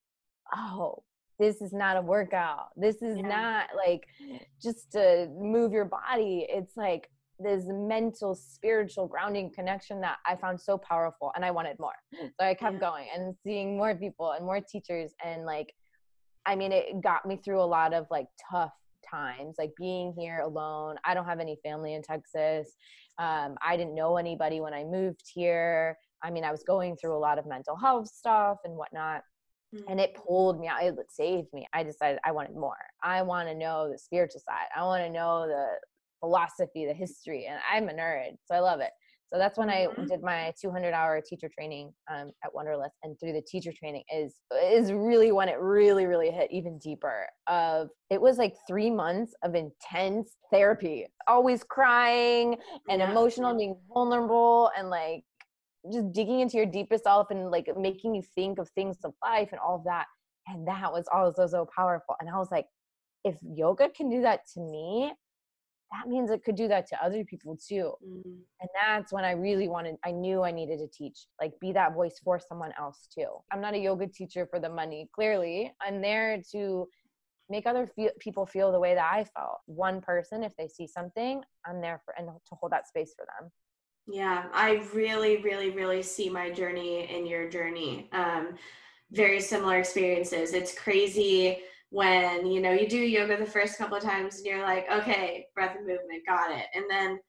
[0.55, 1.03] oh
[1.39, 2.69] this is not a workout.
[2.77, 3.29] This is yeah.
[3.29, 4.07] not like
[4.63, 6.47] just to move your body.
[6.49, 11.79] It's like this mental, spiritual grounding connection that I found so powerful and I wanted
[11.79, 11.93] more.
[12.13, 12.81] So I kept yeah.
[12.81, 15.13] going and seeing more people and more teachers.
[15.25, 15.73] And like,
[16.47, 18.73] I mean, it got me through a lot of like tough
[19.09, 20.97] times, like being here alone.
[21.05, 22.75] I don't have any family in Texas.
[23.19, 25.97] Um, I didn't know anybody when I moved here.
[26.25, 29.23] I mean, I was going through a lot of mental health stuff and whatnot
[29.89, 33.49] and it pulled me out it saved me i decided i wanted more i want
[33.49, 35.67] to know the spiritual side i want to know the
[36.21, 38.91] philosophy the history and i'm a nerd so i love it
[39.31, 40.01] so that's when mm-hmm.
[40.01, 44.03] i did my 200 hour teacher training um, at Wanderlust and through the teacher training
[44.15, 48.91] is is really when it really really hit even deeper of it was like three
[48.91, 52.57] months of intense therapy always crying
[52.89, 53.11] and yeah.
[53.11, 55.23] emotional being vulnerable and like
[55.93, 59.49] just digging into your deepest self and like making you think of things of life
[59.53, 60.07] and all of that.
[60.47, 62.17] And that was also so powerful.
[62.21, 62.67] And I was like,
[63.25, 65.13] if yoga can do that to me,
[65.93, 67.93] that means it could do that to other people too.
[68.07, 68.31] Mm-hmm.
[68.61, 71.95] And that's when I really wanted, I knew I needed to teach, like be that
[71.95, 73.29] voice for someone else too.
[73.53, 75.73] I'm not a yoga teacher for the money, clearly.
[75.81, 76.89] I'm there to
[77.49, 79.59] make other fe- people feel the way that I felt.
[79.67, 83.25] One person, if they see something, I'm there for, and to hold that space for
[83.25, 83.51] them.
[84.11, 88.09] Yeah, I really, really, really see my journey in your journey.
[88.13, 88.55] Um,
[89.13, 90.55] very similar experiences.
[90.55, 91.59] It's crazy
[91.91, 95.47] when you know you do yoga the first couple of times and you're like, okay,
[95.55, 96.67] breath and movement, got it.
[96.75, 97.21] And then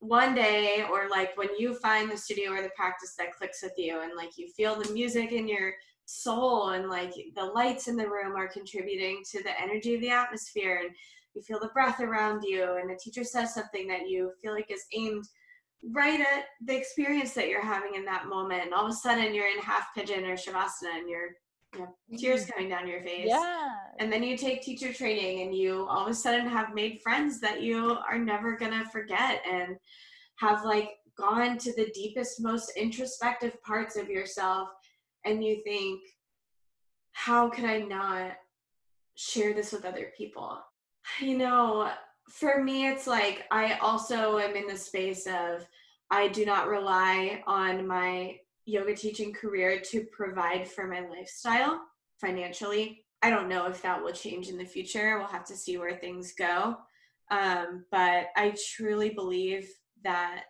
[0.00, 3.74] one day, or like when you find the studio or the practice that clicks with
[3.76, 5.72] you, and like you feel the music in your
[6.06, 10.10] soul, and like the lights in the room are contributing to the energy of the
[10.10, 10.94] atmosphere, and
[11.34, 14.70] you feel the breath around you and the teacher says something that you feel like
[14.70, 15.26] is aimed
[15.92, 19.34] right at the experience that you're having in that moment and all of a sudden
[19.34, 21.30] you're in half pigeon or shavasana and you're
[21.74, 22.52] you know, tears mm-hmm.
[22.52, 23.26] coming down your face.
[23.28, 23.68] Yeah.
[23.98, 27.40] And then you take teacher training and you all of a sudden have made friends
[27.40, 29.76] that you are never gonna forget and
[30.38, 34.68] have like gone to the deepest most introspective parts of yourself.
[35.24, 36.00] And you think
[37.12, 38.32] how could i not
[39.14, 40.58] share this with other people?
[41.20, 41.90] You know
[42.30, 45.66] for me, it's like I also am in the space of
[46.10, 51.80] I do not rely on my yoga teaching career to provide for my lifestyle
[52.20, 53.04] financially.
[53.22, 55.18] I don't know if that will change in the future.
[55.18, 56.76] We'll have to see where things go.
[57.30, 59.68] Um, but I truly believe
[60.04, 60.44] that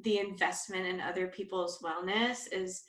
[0.00, 2.82] the investment in other people's wellness is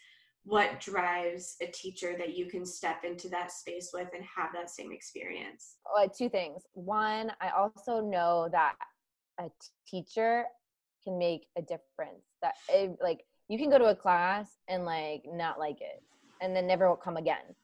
[0.43, 4.69] what drives a teacher that you can step into that space with and have that
[4.69, 5.77] same experience?
[5.93, 6.63] Well, two things.
[6.73, 8.75] One, I also know that
[9.39, 9.49] a
[9.87, 10.45] teacher
[11.03, 12.25] can make a difference.
[12.41, 16.03] That it, like you can go to a class and like not like it,
[16.41, 17.55] and then never will come again.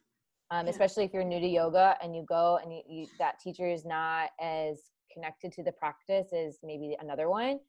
[0.51, 0.71] Um, yeah.
[0.71, 3.83] Especially if you're new to yoga and you go and you, you, that teacher is
[3.83, 7.59] not as connected to the practice as maybe another one.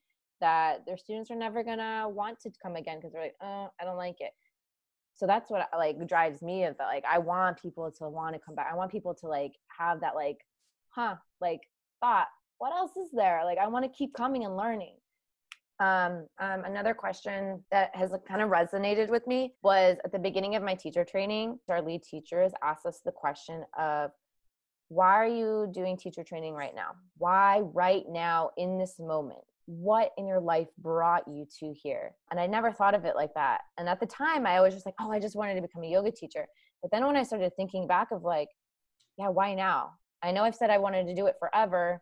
[0.41, 3.85] That their students are never gonna want to come again because they're like, oh, I
[3.85, 4.33] don't like it
[5.17, 8.41] so that's what like drives me of that like i want people to want to
[8.41, 10.39] come back i want people to like have that like
[10.89, 11.61] huh like
[12.01, 12.27] thought
[12.59, 14.95] what else is there like i want to keep coming and learning
[15.79, 20.55] um, um, another question that has kind of resonated with me was at the beginning
[20.55, 24.11] of my teacher training our lead teachers asked us the question of
[24.89, 30.13] why are you doing teacher training right now why right now in this moment what
[30.17, 32.15] in your life brought you to here?
[32.31, 33.63] And I never thought of it like that.
[33.77, 35.89] And at the time, I was just like, oh, I just wanted to become a
[35.89, 36.47] yoga teacher.
[36.81, 38.49] But then when I started thinking back of like,
[39.19, 39.91] yeah, why now?
[40.23, 42.01] I know I've said I wanted to do it forever,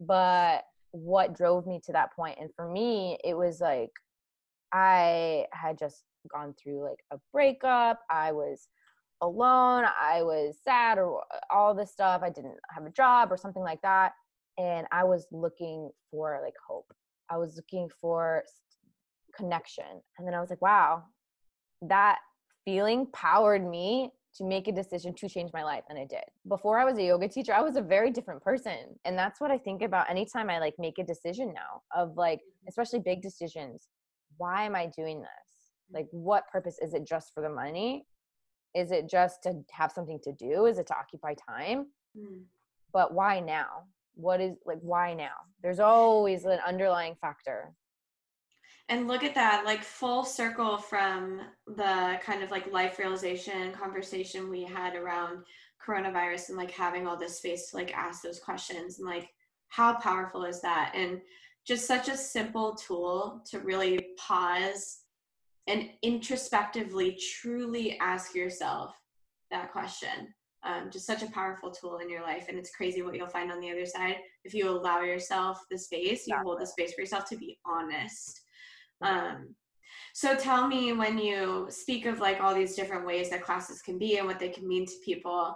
[0.00, 0.64] but
[0.96, 2.38] what drove me to that point?
[2.40, 3.90] And for me, it was like
[4.72, 8.00] I had just gone through like a breakup.
[8.10, 8.68] I was
[9.20, 9.84] alone.
[9.84, 12.22] I was sad or all this stuff.
[12.22, 14.12] I didn't have a job or something like that
[14.58, 16.92] and I was looking for like hope.
[17.30, 18.44] I was looking for
[19.36, 19.84] connection.
[20.18, 21.04] And then I was like, wow,
[21.82, 22.18] that
[22.64, 26.24] feeling powered me to make a decision to change my life and I did.
[26.48, 28.98] Before I was a yoga teacher, I was a very different person.
[29.04, 32.38] And that's what I think about anytime I like make a decision now of like
[32.38, 32.68] mm-hmm.
[32.68, 33.88] especially big decisions.
[34.36, 35.28] Why am I doing this?
[35.92, 38.06] Like what purpose is it just for the money?
[38.74, 40.66] Is it just to have something to do?
[40.66, 41.86] Is it to occupy time?
[42.18, 42.42] Mm.
[42.92, 43.84] But why now?
[44.16, 47.72] what is like why now there's always an underlying factor
[48.88, 54.48] and look at that like full circle from the kind of like life realization conversation
[54.48, 55.44] we had around
[55.84, 59.28] coronavirus and like having all this space to like ask those questions and like
[59.68, 60.92] how powerful is that?
[60.94, 61.20] And
[61.66, 65.00] just such a simple tool to really pause
[65.66, 68.94] and introspectively truly ask yourself
[69.50, 70.32] that question.
[70.62, 73.52] Um, just such a powerful tool in your life and it's crazy what you'll find
[73.52, 74.16] on the other side.
[74.44, 78.45] If you allow yourself the space you hold the space for yourself to be honest
[79.02, 79.54] um,
[80.14, 83.98] so tell me when you speak of like all these different ways that classes can
[83.98, 85.54] be and what they can mean to people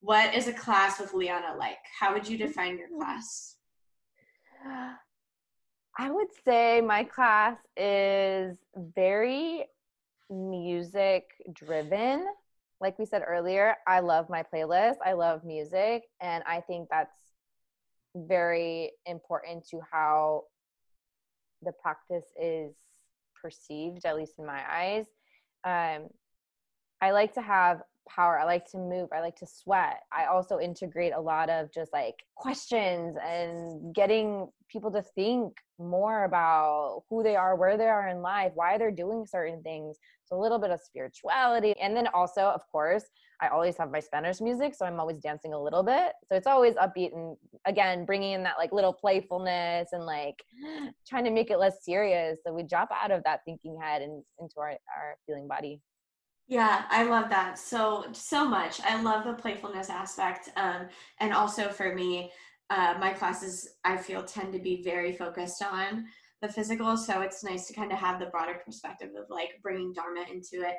[0.00, 3.56] what is a class with liana like how would you define your class
[5.98, 8.56] i would say my class is
[8.94, 9.64] very
[10.30, 12.26] music driven
[12.82, 14.96] like we said earlier, I love my playlist.
[15.06, 16.02] I love music.
[16.20, 17.14] And I think that's
[18.16, 20.42] very important to how
[21.62, 22.74] the practice is
[23.40, 25.06] perceived, at least in my eyes.
[25.64, 26.08] Um,
[27.00, 28.38] I like to have power.
[28.38, 29.08] I like to move.
[29.12, 30.00] I like to sweat.
[30.12, 36.24] I also integrate a lot of just like questions and getting people to think more
[36.24, 39.98] about who they are, where they are in life, why they're doing certain things.
[40.24, 41.74] So a little bit of spirituality.
[41.80, 43.04] And then also, of course,
[43.40, 46.12] I always have my Spanish music, so I'm always dancing a little bit.
[46.28, 47.36] So it's always upbeat and
[47.66, 50.36] again, bringing in that like little playfulness and like
[51.08, 52.38] trying to make it less serious.
[52.46, 55.80] So we drop out of that thinking head and into our, our feeling body.
[56.48, 58.80] Yeah, I love that so so much.
[58.82, 60.88] I love the playfulness aspect, um,
[61.20, 62.30] and also for me,
[62.68, 66.06] uh, my classes I feel tend to be very focused on
[66.42, 66.96] the physical.
[66.96, 70.66] So it's nice to kind of have the broader perspective of like bringing Dharma into
[70.66, 70.74] it.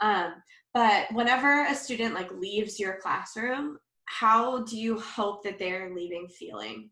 [0.00, 0.34] Um,
[0.72, 6.28] but whenever a student like leaves your classroom, how do you hope that they're leaving
[6.28, 6.90] feeling?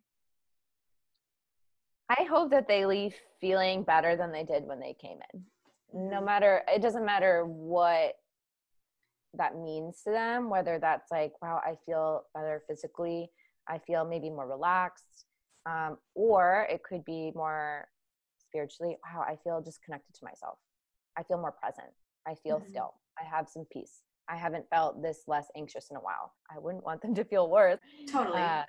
[2.11, 5.45] I hope that they leave feeling better than they did when they came in
[5.97, 8.13] no matter it doesn't matter what
[9.35, 13.31] that means to them whether that's like wow i feel better physically
[13.69, 15.27] I feel maybe more relaxed.
[15.67, 17.89] Um, or it could be more
[18.39, 20.59] spiritually, wow, I feel just connected to myself.
[21.19, 21.89] I feel more present.
[22.27, 22.71] I feel mm-hmm.
[22.71, 22.95] still.
[23.19, 24.03] I have some peace.
[24.29, 26.35] I haven't felt this less anxious in a while.
[26.55, 27.79] I wouldn't want them to feel worse.
[28.11, 28.41] Totally.
[28.41, 28.63] Uh,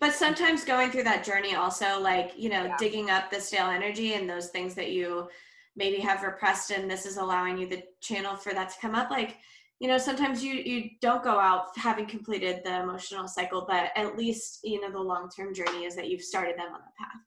[0.00, 2.76] but sometimes going through that journey also like, you know, yeah.
[2.78, 5.28] digging up the stale energy and those things that you
[5.76, 9.10] maybe have repressed and this is allowing you the channel for that to come up
[9.10, 9.36] like
[9.78, 14.16] you know sometimes you you don't go out having completed the emotional cycle but at
[14.16, 17.20] least you know the long term journey is that you've started them on the path.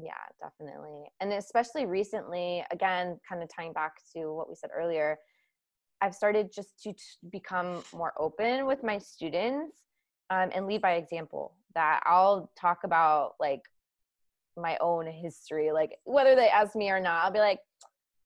[0.00, 1.06] Yeah definitely.
[1.20, 5.18] And especially recently again kind of tying back to what we said earlier
[6.00, 6.92] i've started just to
[7.30, 9.76] become more open with my students
[10.30, 13.62] um, and lead by example that i'll talk about like
[14.60, 17.58] my own history like whether they ask me or not i'll be like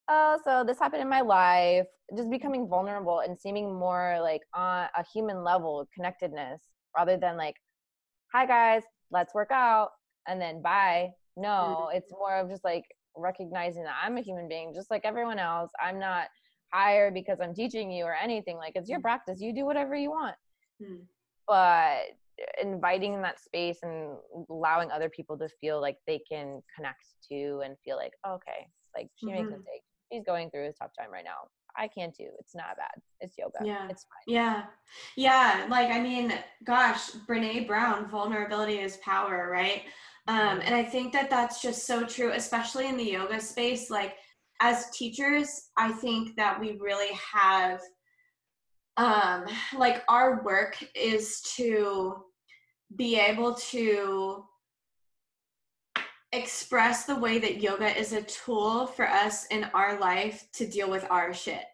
[0.09, 4.87] oh so this happened in my life just becoming vulnerable and seeming more like on
[4.97, 6.63] a human level connectedness
[6.97, 7.57] rather than like
[8.33, 9.91] hi guys let's work out
[10.27, 11.11] and then bye.
[11.37, 12.85] No it's more of just like
[13.17, 15.71] recognizing that i'm a human being just like everyone else.
[15.83, 16.29] I'm not
[16.73, 19.03] higher because i'm teaching you or anything like it's your mm.
[19.03, 19.41] practice.
[19.41, 20.37] You do whatever you want.
[20.83, 21.03] Mm.
[21.47, 22.17] but
[22.61, 24.17] inviting in that space and
[24.51, 28.69] allowing other people to feel like they can connect to and feel like oh, okay
[28.97, 29.37] like she mm-hmm.
[29.37, 29.87] makes mistakes.
[30.13, 31.49] She's going through a tough time right now.
[31.77, 32.29] I can too.
[32.39, 33.03] It's not bad.
[33.21, 33.59] It's yoga.
[33.65, 33.89] Yeah.
[33.89, 34.35] It's fine.
[34.35, 34.65] Yeah.
[35.17, 35.67] Yeah.
[35.71, 36.35] Like i mean
[36.65, 39.83] gosh Brené Brown vulnerability is power right?
[40.29, 40.61] Um mm-hmm.
[40.67, 43.91] and i think that that's just so true especially in the yoga space.
[43.91, 44.17] Like
[44.61, 47.81] as teachers i think that we really have
[48.97, 49.45] um
[49.77, 52.15] like our work is to
[52.97, 54.45] be able to
[56.33, 60.91] express the way that yoga is a tool for us in our life to deal
[60.91, 61.65] with our shit.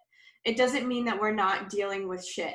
[0.44, 2.54] It doesn't mean that we're not dealing with shit.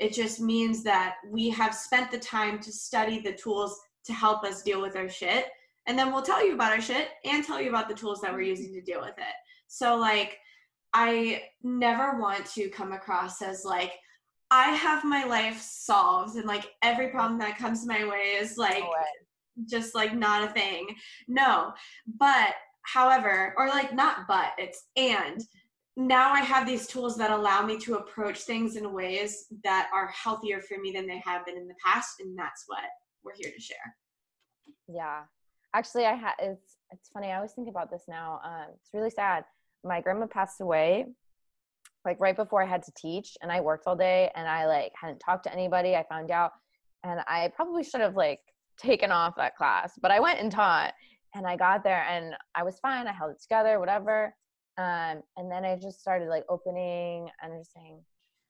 [0.00, 4.44] It just means that we have spent the time to study the tools to help
[4.44, 5.46] us deal with our shit.
[5.86, 8.32] And then we'll tell you about our shit and tell you about the tools that
[8.32, 9.34] we're using to deal with it.
[9.68, 10.38] So, like,
[10.92, 13.92] I never want to come across as like,
[14.54, 18.84] I have my life solved and like every problem that comes my way is like
[19.68, 20.86] just like not a thing.
[21.26, 21.72] No.
[22.06, 25.42] But however, or like not but, it's and
[25.96, 30.06] now I have these tools that allow me to approach things in ways that are
[30.08, 32.84] healthier for me than they have been in the past and that's what
[33.24, 33.96] we're here to share.
[34.86, 35.22] Yeah.
[35.74, 37.32] Actually, I had it's it's funny.
[37.32, 38.40] I always think about this now.
[38.44, 39.46] Um, it's really sad.
[39.82, 41.06] My grandma passed away
[42.04, 44.92] like right before I had to teach and I worked all day and I like
[45.00, 45.96] hadn't talked to anybody.
[45.96, 46.52] I found out
[47.02, 48.40] and I probably should have like
[48.78, 50.92] taken off that class, but I went and taught
[51.34, 53.06] and I got there and I was fine.
[53.06, 54.34] I held it together, whatever.
[54.78, 58.00] Um, and then I just started like opening and just saying,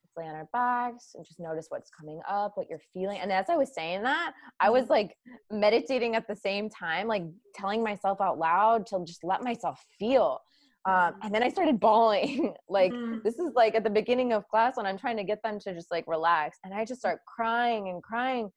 [0.02, 3.18] let's lay on our backs and just notice what's coming up, what you're feeling.
[3.20, 4.92] And as I was saying that, I was mm-hmm.
[4.92, 5.16] like
[5.50, 7.24] meditating at the same time, like
[7.55, 10.40] telling myself out loud to just let myself feel.
[10.87, 12.55] Um, and then I started bawling.
[12.68, 13.18] like mm-hmm.
[13.24, 15.74] this is like at the beginning of class when I'm trying to get them to
[15.74, 18.51] just like relax, and I just start crying and crying,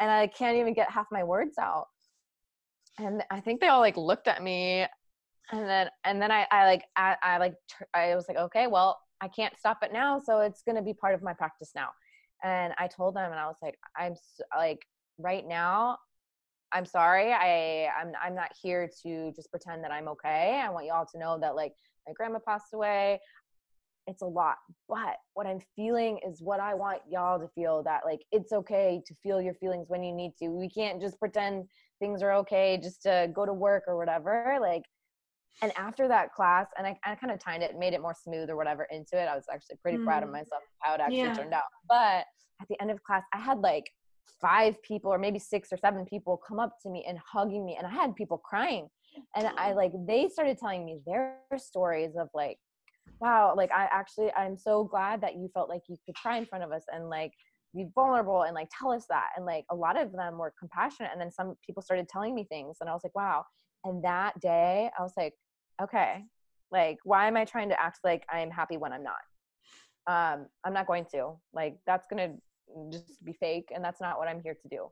[0.00, 1.86] and I can't even get half my words out.
[2.98, 4.86] And I think they all like looked at me,
[5.50, 7.54] and then and then I I like I, I like
[7.94, 11.14] I was like okay, well I can't stop it now, so it's gonna be part
[11.14, 11.88] of my practice now.
[12.44, 14.14] And I told them, and I was like I'm
[14.56, 14.86] like
[15.18, 15.98] right now
[16.72, 17.32] I'm sorry.
[17.32, 20.60] I I'm I'm not here to just pretend that I'm okay.
[20.64, 21.72] I want y'all to know that like
[22.06, 23.20] my grandma passed away.
[24.06, 24.56] It's a lot.
[24.88, 29.00] But what I'm feeling is what I want y'all to feel that like it's okay
[29.06, 30.48] to feel your feelings when you need to.
[30.48, 31.66] We can't just pretend
[32.00, 34.58] things are okay just to go to work or whatever.
[34.60, 34.84] Like
[35.60, 38.48] and after that class and I, I kind of timed it made it more smooth
[38.48, 40.04] or whatever into it i was actually pretty mm.
[40.04, 40.32] proud of mm.
[40.32, 41.34] myself how it actually yeah.
[41.34, 42.24] turned out but
[42.60, 43.84] at the end of class i had like
[44.40, 47.76] five people or maybe six or seven people come up to me and hugging me
[47.76, 48.88] and i had people crying.
[49.36, 52.58] And i like they started telling me their stories of like
[53.20, 56.46] wow like i actually i'm so glad that you felt like you could cry in
[56.46, 57.32] front of us and like
[57.74, 59.30] be vulnerable and like tell us that.
[59.36, 62.44] And like a lot of them were compassionate and then some people started telling me
[62.44, 63.44] things and i was like wow.
[63.84, 65.34] And that day i was like
[65.82, 66.24] okay
[66.70, 69.14] like why am i trying to act like i'm happy when i'm not?
[70.06, 71.34] Um i'm not going to.
[71.52, 72.34] Like that's gonna
[72.90, 74.90] just be fake and that's not what i'm here to do.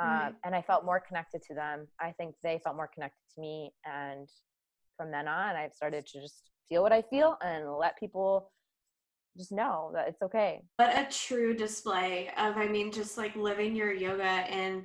[0.00, 1.86] Um, and i felt more connected to them.
[2.00, 4.28] I think they felt more connected to me and
[4.96, 8.50] from then on i've started to just feel what i feel and let people
[9.36, 10.62] just know that it's okay.
[10.76, 14.84] What a true display of i mean just like living your yoga and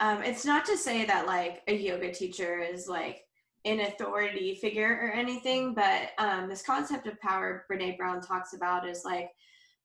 [0.00, 3.24] um, it's not to say that like a yoga teacher is like
[3.64, 8.88] an authority figure or anything but um, this concept of power Brené Brown talks about
[8.88, 9.30] is like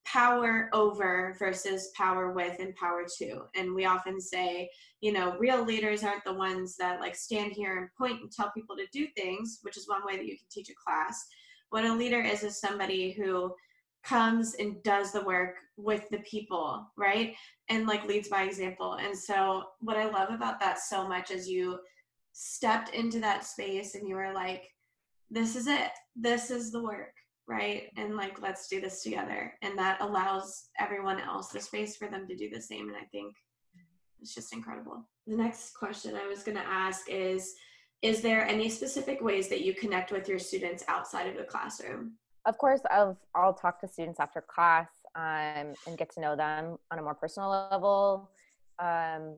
[0.06, 3.42] power over versus power with and power to.
[3.56, 4.70] And we often say,
[5.02, 8.52] you know, real leaders aren't the ones that like stand here and point and tell
[8.52, 11.26] people to do things, which is one way that you can teach a class.
[11.70, 13.54] What a leader is is somebody who
[14.04, 17.36] comes and does the work with the people, right?
[17.70, 18.96] And like leads by example.
[18.96, 21.80] And so what I love about that so much is you
[22.34, 24.64] stepped into that space and you were like,
[25.32, 25.92] this is it.
[26.16, 27.14] This is the work,
[27.48, 27.84] right?
[27.98, 29.54] And like, let's do this together.
[29.62, 32.88] And that allows everyone else the space for them to do the same.
[32.88, 33.36] And I think
[34.22, 35.06] it's just incredible.
[35.28, 37.54] The next question I was going to ask is
[38.02, 42.14] Is there any specific ways that you connect with your students outside of the classroom?
[42.46, 46.78] of course I'll, I'll talk to students after class um, and get to know them
[46.92, 48.30] on a more personal level
[48.80, 49.38] um,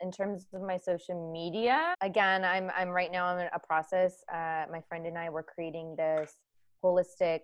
[0.00, 4.64] in terms of my social media again i'm, I'm right now in a process uh,
[4.70, 6.34] my friend and i were creating this
[6.82, 7.40] holistic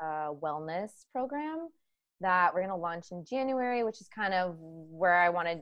[0.00, 1.68] uh, wellness program
[2.20, 5.60] that we're going to launch in january which is kind of where i want to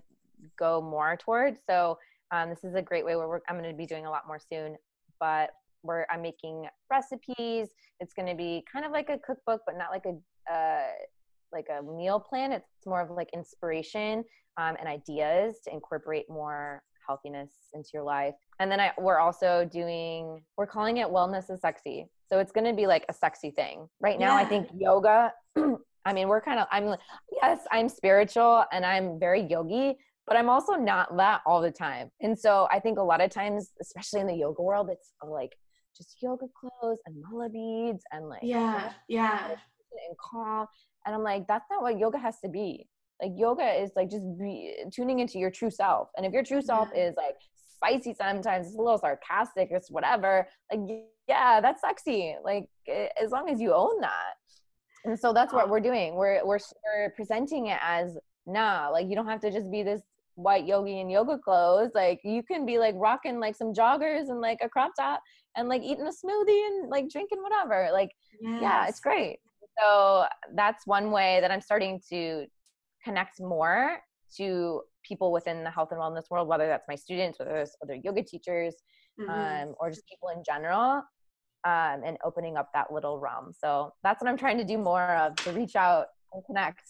[0.59, 1.99] go more towards so
[2.33, 4.39] um, this is a great way where i'm going to be doing a lot more
[4.39, 4.77] soon
[5.21, 5.51] but
[5.87, 7.69] where I'm making recipes.
[8.01, 10.93] It's going to be kind of like a cookbook, but not like a uh,
[11.53, 12.53] like a meal plan.
[12.53, 14.25] It's more of like inspiration
[14.59, 18.35] um, and ideas to incorporate more healthiness into your life.
[18.59, 22.09] And then I, we're also doing, we're calling it wellness is sexy.
[22.29, 23.89] So it's going to be like a sexy thing.
[24.01, 24.43] Right now, yeah.
[24.43, 25.33] I think yoga.
[26.05, 26.67] I mean, we're kind of.
[26.71, 26.95] I'm
[27.43, 29.97] yes, I'm spiritual and I'm very yogi,
[30.27, 32.11] but I'm also not that all the time.
[32.21, 35.57] And so I think a lot of times, especially in the yoga world, it's like
[35.97, 40.67] just yoga clothes and mala beads and like yeah yeah and calm
[41.07, 42.87] and i'm like that's not what yoga has to be
[43.23, 46.61] like yoga is like just be, tuning into your true self and if your true
[46.61, 47.09] self yeah.
[47.09, 47.37] is like
[47.77, 50.81] spicy sometimes it's a little sarcastic it's whatever like
[51.29, 52.69] yeah that's sexy like
[53.23, 54.35] as long as you own that
[55.05, 58.17] and so that's what we're doing we're we're, we're presenting it as
[58.47, 60.03] nah like you don't have to just be this
[60.35, 64.41] white yogi in yoga clothes like you can be like rocking like some joggers and
[64.41, 65.23] like a crop top
[65.57, 67.89] and like eating a smoothie and like drinking whatever.
[67.93, 68.11] Like,
[68.41, 68.59] yes.
[68.63, 69.39] yeah, it's great.
[69.79, 72.47] So that's one way that I'm starting to
[73.03, 73.99] connect more
[74.37, 77.95] to people within the health and wellness world, whether that's my students, whether it's other
[77.95, 78.75] yoga teachers,
[79.21, 79.31] mm-hmm.
[79.31, 81.03] um, or just people in general,
[81.65, 83.53] um, and opening up that little realm.
[83.53, 86.83] So that's what I'm trying to do more of to reach out and connect.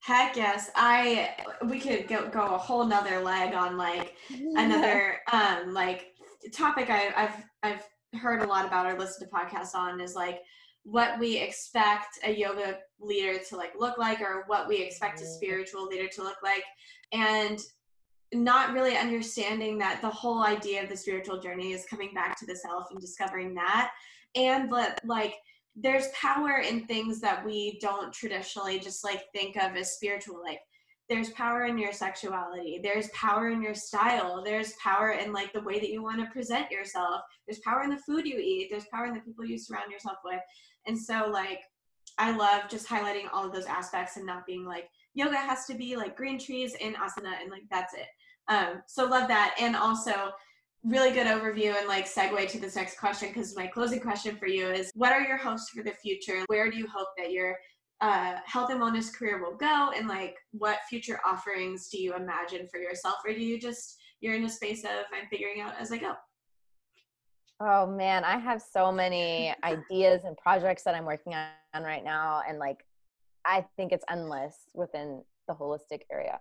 [0.00, 0.70] Heck yes.
[0.74, 1.34] I
[1.64, 4.16] we could go go a whole nother leg on like
[4.54, 6.08] another um like
[6.52, 10.40] topic I, I've I've heard a lot about or listened to podcasts on is like
[10.84, 15.26] what we expect a yoga leader to like look like or what we expect a
[15.26, 16.62] spiritual leader to look like.
[17.12, 17.58] And
[18.32, 22.46] not really understanding that the whole idea of the spiritual journey is coming back to
[22.46, 23.92] the self and discovering that.
[24.34, 25.34] And that like
[25.76, 30.60] there's power in things that we don't traditionally just like think of as spiritual like
[31.08, 35.60] there's power in your sexuality there's power in your style there's power in like the
[35.60, 38.86] way that you want to present yourself there's power in the food you eat there's
[38.92, 40.40] power in the people you surround yourself with.
[40.86, 41.60] And so like
[42.18, 45.74] i love just highlighting all of those aspects and not being like yoga has to
[45.74, 48.08] be like green trees in asana and like that's it.
[48.48, 50.32] Um so love that and also
[50.84, 54.46] really good overview and like segue to this next question because my closing question for
[54.46, 56.44] you is what are your hopes for the future?
[56.46, 57.56] Where do you hope that your
[58.00, 62.66] uh, health and wellness career will go and like what future offerings do you imagine
[62.70, 65.92] for yourself or do you just you're in a space of i'm figuring out as
[65.92, 66.12] i go?
[67.60, 72.42] Oh man i have so many ideas and projects that i'm working on right now
[72.48, 72.84] and like
[73.44, 76.38] i think it's endless within the holistic area.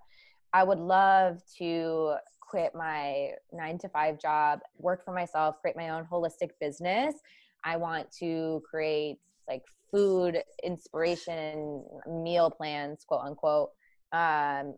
[0.54, 5.90] I would love to quit my nine to five job work for myself create my
[5.90, 7.16] own holistic business.
[7.64, 9.18] I want to create
[9.48, 13.70] like food inspiration meal plans quote unquote
[14.12, 14.76] um,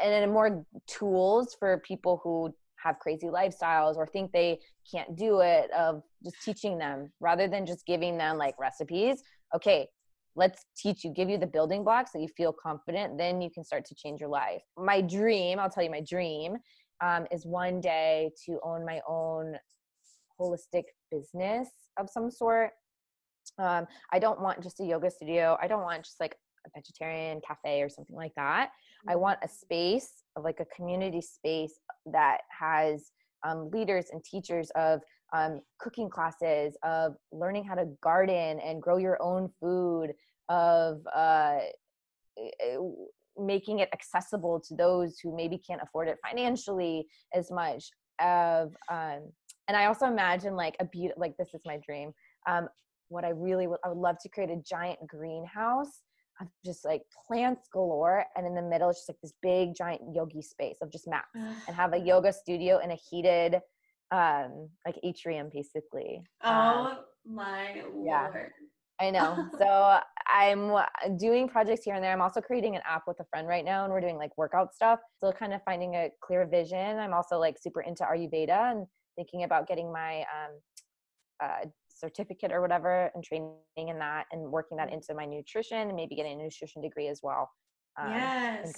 [0.00, 2.52] and then more tools for people who
[2.82, 4.58] have crazy lifestyles or think they
[4.90, 9.22] can't do it of just teaching them rather than just giving them like recipes.
[9.54, 9.86] Okay
[10.36, 13.64] let's teach you give you the building blocks that you feel confident then you can
[13.64, 14.62] start to change your life.
[14.76, 16.56] My dream i'll tell you my dream
[17.02, 19.56] um, is one day to own my own
[20.40, 22.70] holistic business of some sort
[23.58, 25.56] um, I don't want just a yoga studio.
[25.60, 26.36] I don't want just like
[26.66, 28.70] a vegetarian cafe or something like that.
[29.08, 29.20] I mm-hmm.
[29.20, 33.10] want a space of like a community space that has
[33.44, 35.00] um, leaders and teachers of
[35.32, 40.12] um, cooking classes, of learning how to garden and grow your own food,
[40.48, 41.58] of uh,
[43.38, 47.90] making it accessible to those who maybe can't afford it financially as much.
[48.20, 49.32] Of um,
[49.68, 52.12] and I also imagine like a beauty like this is my dream.
[52.48, 52.68] Um,
[53.10, 56.02] what I really would, I would love to create a giant greenhouse
[56.40, 58.24] of just like plants galore.
[58.36, 61.26] And in the middle, it's just like this big giant yogi space of just mats
[61.34, 63.60] and have a yoga studio in a heated
[64.12, 66.20] um like atrium basically.
[66.42, 66.98] Oh Um,
[67.34, 68.28] my yeah.
[68.32, 68.50] lord.
[69.00, 69.44] I know.
[69.58, 69.98] So
[70.32, 70.72] I'm
[71.18, 72.12] doing projects here and there.
[72.12, 74.74] I'm also creating an app with a friend right now, and we're doing like workout
[74.74, 75.00] stuff.
[75.18, 76.98] So kind of finding a clear vision.
[76.98, 78.86] I'm also like super into Ayurveda and
[79.16, 80.60] thinking about getting my um,
[81.42, 81.66] uh,
[82.00, 86.14] certificate or whatever and training in that and working that into my nutrition and maybe
[86.14, 87.50] getting a nutrition degree as well.
[88.00, 88.72] Um, yes.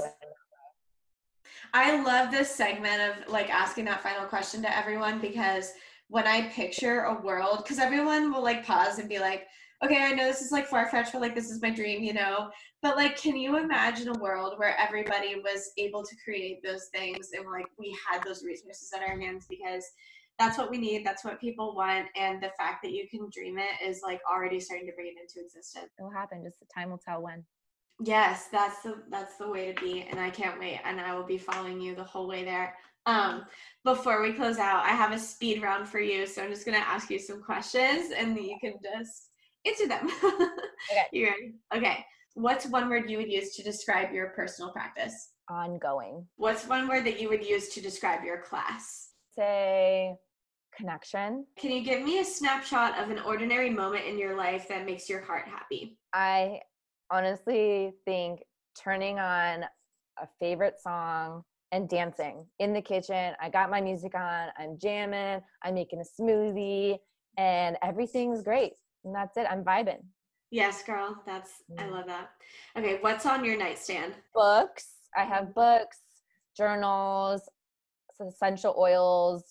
[1.74, 5.72] I love this segment of like asking that final question to everyone because
[6.08, 9.46] when I picture a world, because everyone will like pause and be like,
[9.84, 12.12] okay, I know this is like far fetched, but like this is my dream, you
[12.12, 12.50] know?
[12.82, 17.30] But like, can you imagine a world where everybody was able to create those things
[17.36, 19.84] and like we had those resources at our hands because
[20.38, 23.58] that's what we need, that's what people want, and the fact that you can dream
[23.58, 25.90] it is like already starting to bring it into existence.
[25.98, 26.42] It will happen.
[26.42, 27.44] Just the time will tell when.
[28.00, 30.80] Yes, that's the that's the way to be, and I can't wait.
[30.84, 32.74] And I will be following you the whole way there.
[33.06, 33.44] Um,
[33.84, 36.78] before we close out, I have a speed round for you, so I'm just gonna
[36.78, 39.30] ask you some questions, and you can just
[39.66, 40.10] answer them.
[40.90, 41.04] Okay.
[41.12, 41.54] You ready?
[41.72, 42.04] Okay.
[42.34, 45.30] What's one word you would use to describe your personal practice?
[45.48, 46.26] Ongoing.
[46.36, 49.11] What's one word that you would use to describe your class?
[49.34, 50.14] Say
[50.76, 51.46] connection.
[51.56, 55.08] Can you give me a snapshot of an ordinary moment in your life that makes
[55.08, 55.98] your heart happy?
[56.12, 56.60] I
[57.10, 58.42] honestly think
[58.78, 59.64] turning on
[60.20, 63.34] a favorite song and dancing in the kitchen.
[63.40, 66.98] I got my music on, I'm jamming, I'm making a smoothie,
[67.38, 68.74] and everything's great.
[69.04, 69.46] And that's it.
[69.50, 70.02] I'm vibing.
[70.50, 71.22] Yes, girl.
[71.26, 71.90] That's I Mm.
[71.92, 72.30] love that.
[72.76, 74.14] Okay, what's on your nightstand?
[74.34, 74.90] Books.
[75.16, 76.00] I have books,
[76.56, 77.48] journals,
[78.20, 79.44] essential oils,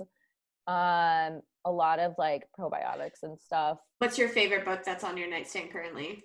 [0.68, 3.78] um, a lot of like probiotics and stuff.
[4.00, 6.24] What's your favorite book that's on your nightstand currently?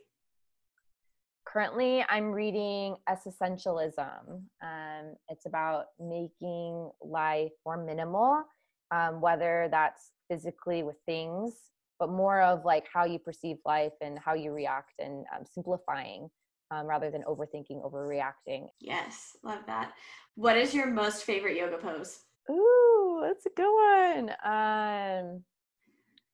[1.47, 8.43] currently i'm reading essentialism um, it's about making life more minimal
[8.91, 11.55] um, whether that's physically with things
[11.99, 16.29] but more of like how you perceive life and how you react and um, simplifying
[16.71, 19.93] um, rather than overthinking overreacting Yes, love that.
[20.35, 22.21] What is your most favorite yoga pose?
[22.51, 23.73] ooh that's a good
[24.15, 25.43] one um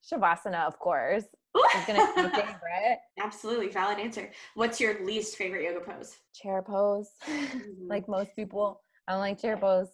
[0.05, 4.31] shavasana of course is gonna be favorite Absolutely valid answer.
[4.55, 6.17] What's your least favorite yoga pose?
[6.35, 7.63] chair pose Mhm.
[7.89, 9.89] like most people i don't like chair pose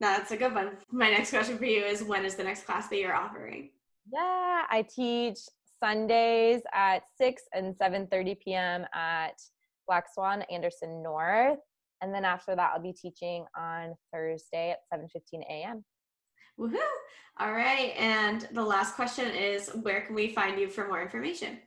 [0.00, 0.76] No, that's a good one.
[0.90, 3.70] My next question for you is when is the next class that you're offering?
[4.12, 5.38] Yeah, I teach
[5.80, 8.86] Sundays at 6 and 7:30 p.m.
[8.94, 9.40] at
[9.86, 11.58] Black Swan Anderson North.
[12.02, 15.84] And then after that I'll be teaching on Thursday at 7:15 a.m.
[16.58, 16.76] Woohoo!
[17.38, 21.58] All right, and the last question is where can we find you for more information?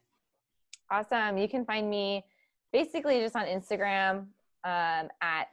[0.90, 1.38] Awesome.
[1.38, 2.26] You can find me
[2.74, 4.28] basically just on Instagram
[4.64, 5.50] um, at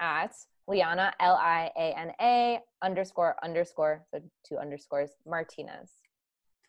[0.00, 0.34] at
[0.66, 5.90] Liana L I A N A underscore underscore so two underscores Martinez.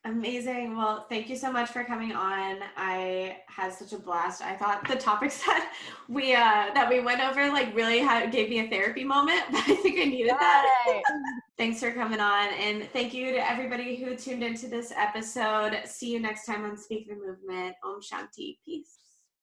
[0.05, 0.77] Amazing.
[0.77, 2.59] Well, thank you so much for coming on.
[2.77, 4.43] I had such a blast.
[4.43, 5.73] I thought the topics that
[6.07, 9.61] we uh that we went over like really had gave me a therapy moment, but
[9.61, 11.01] I think I needed that.
[11.57, 15.81] Thanks for coming on and thank you to everybody who tuned into this episode.
[15.85, 17.77] See you next time on Speak the Movement.
[17.81, 18.57] Om Shanti.
[18.65, 19.04] Peace.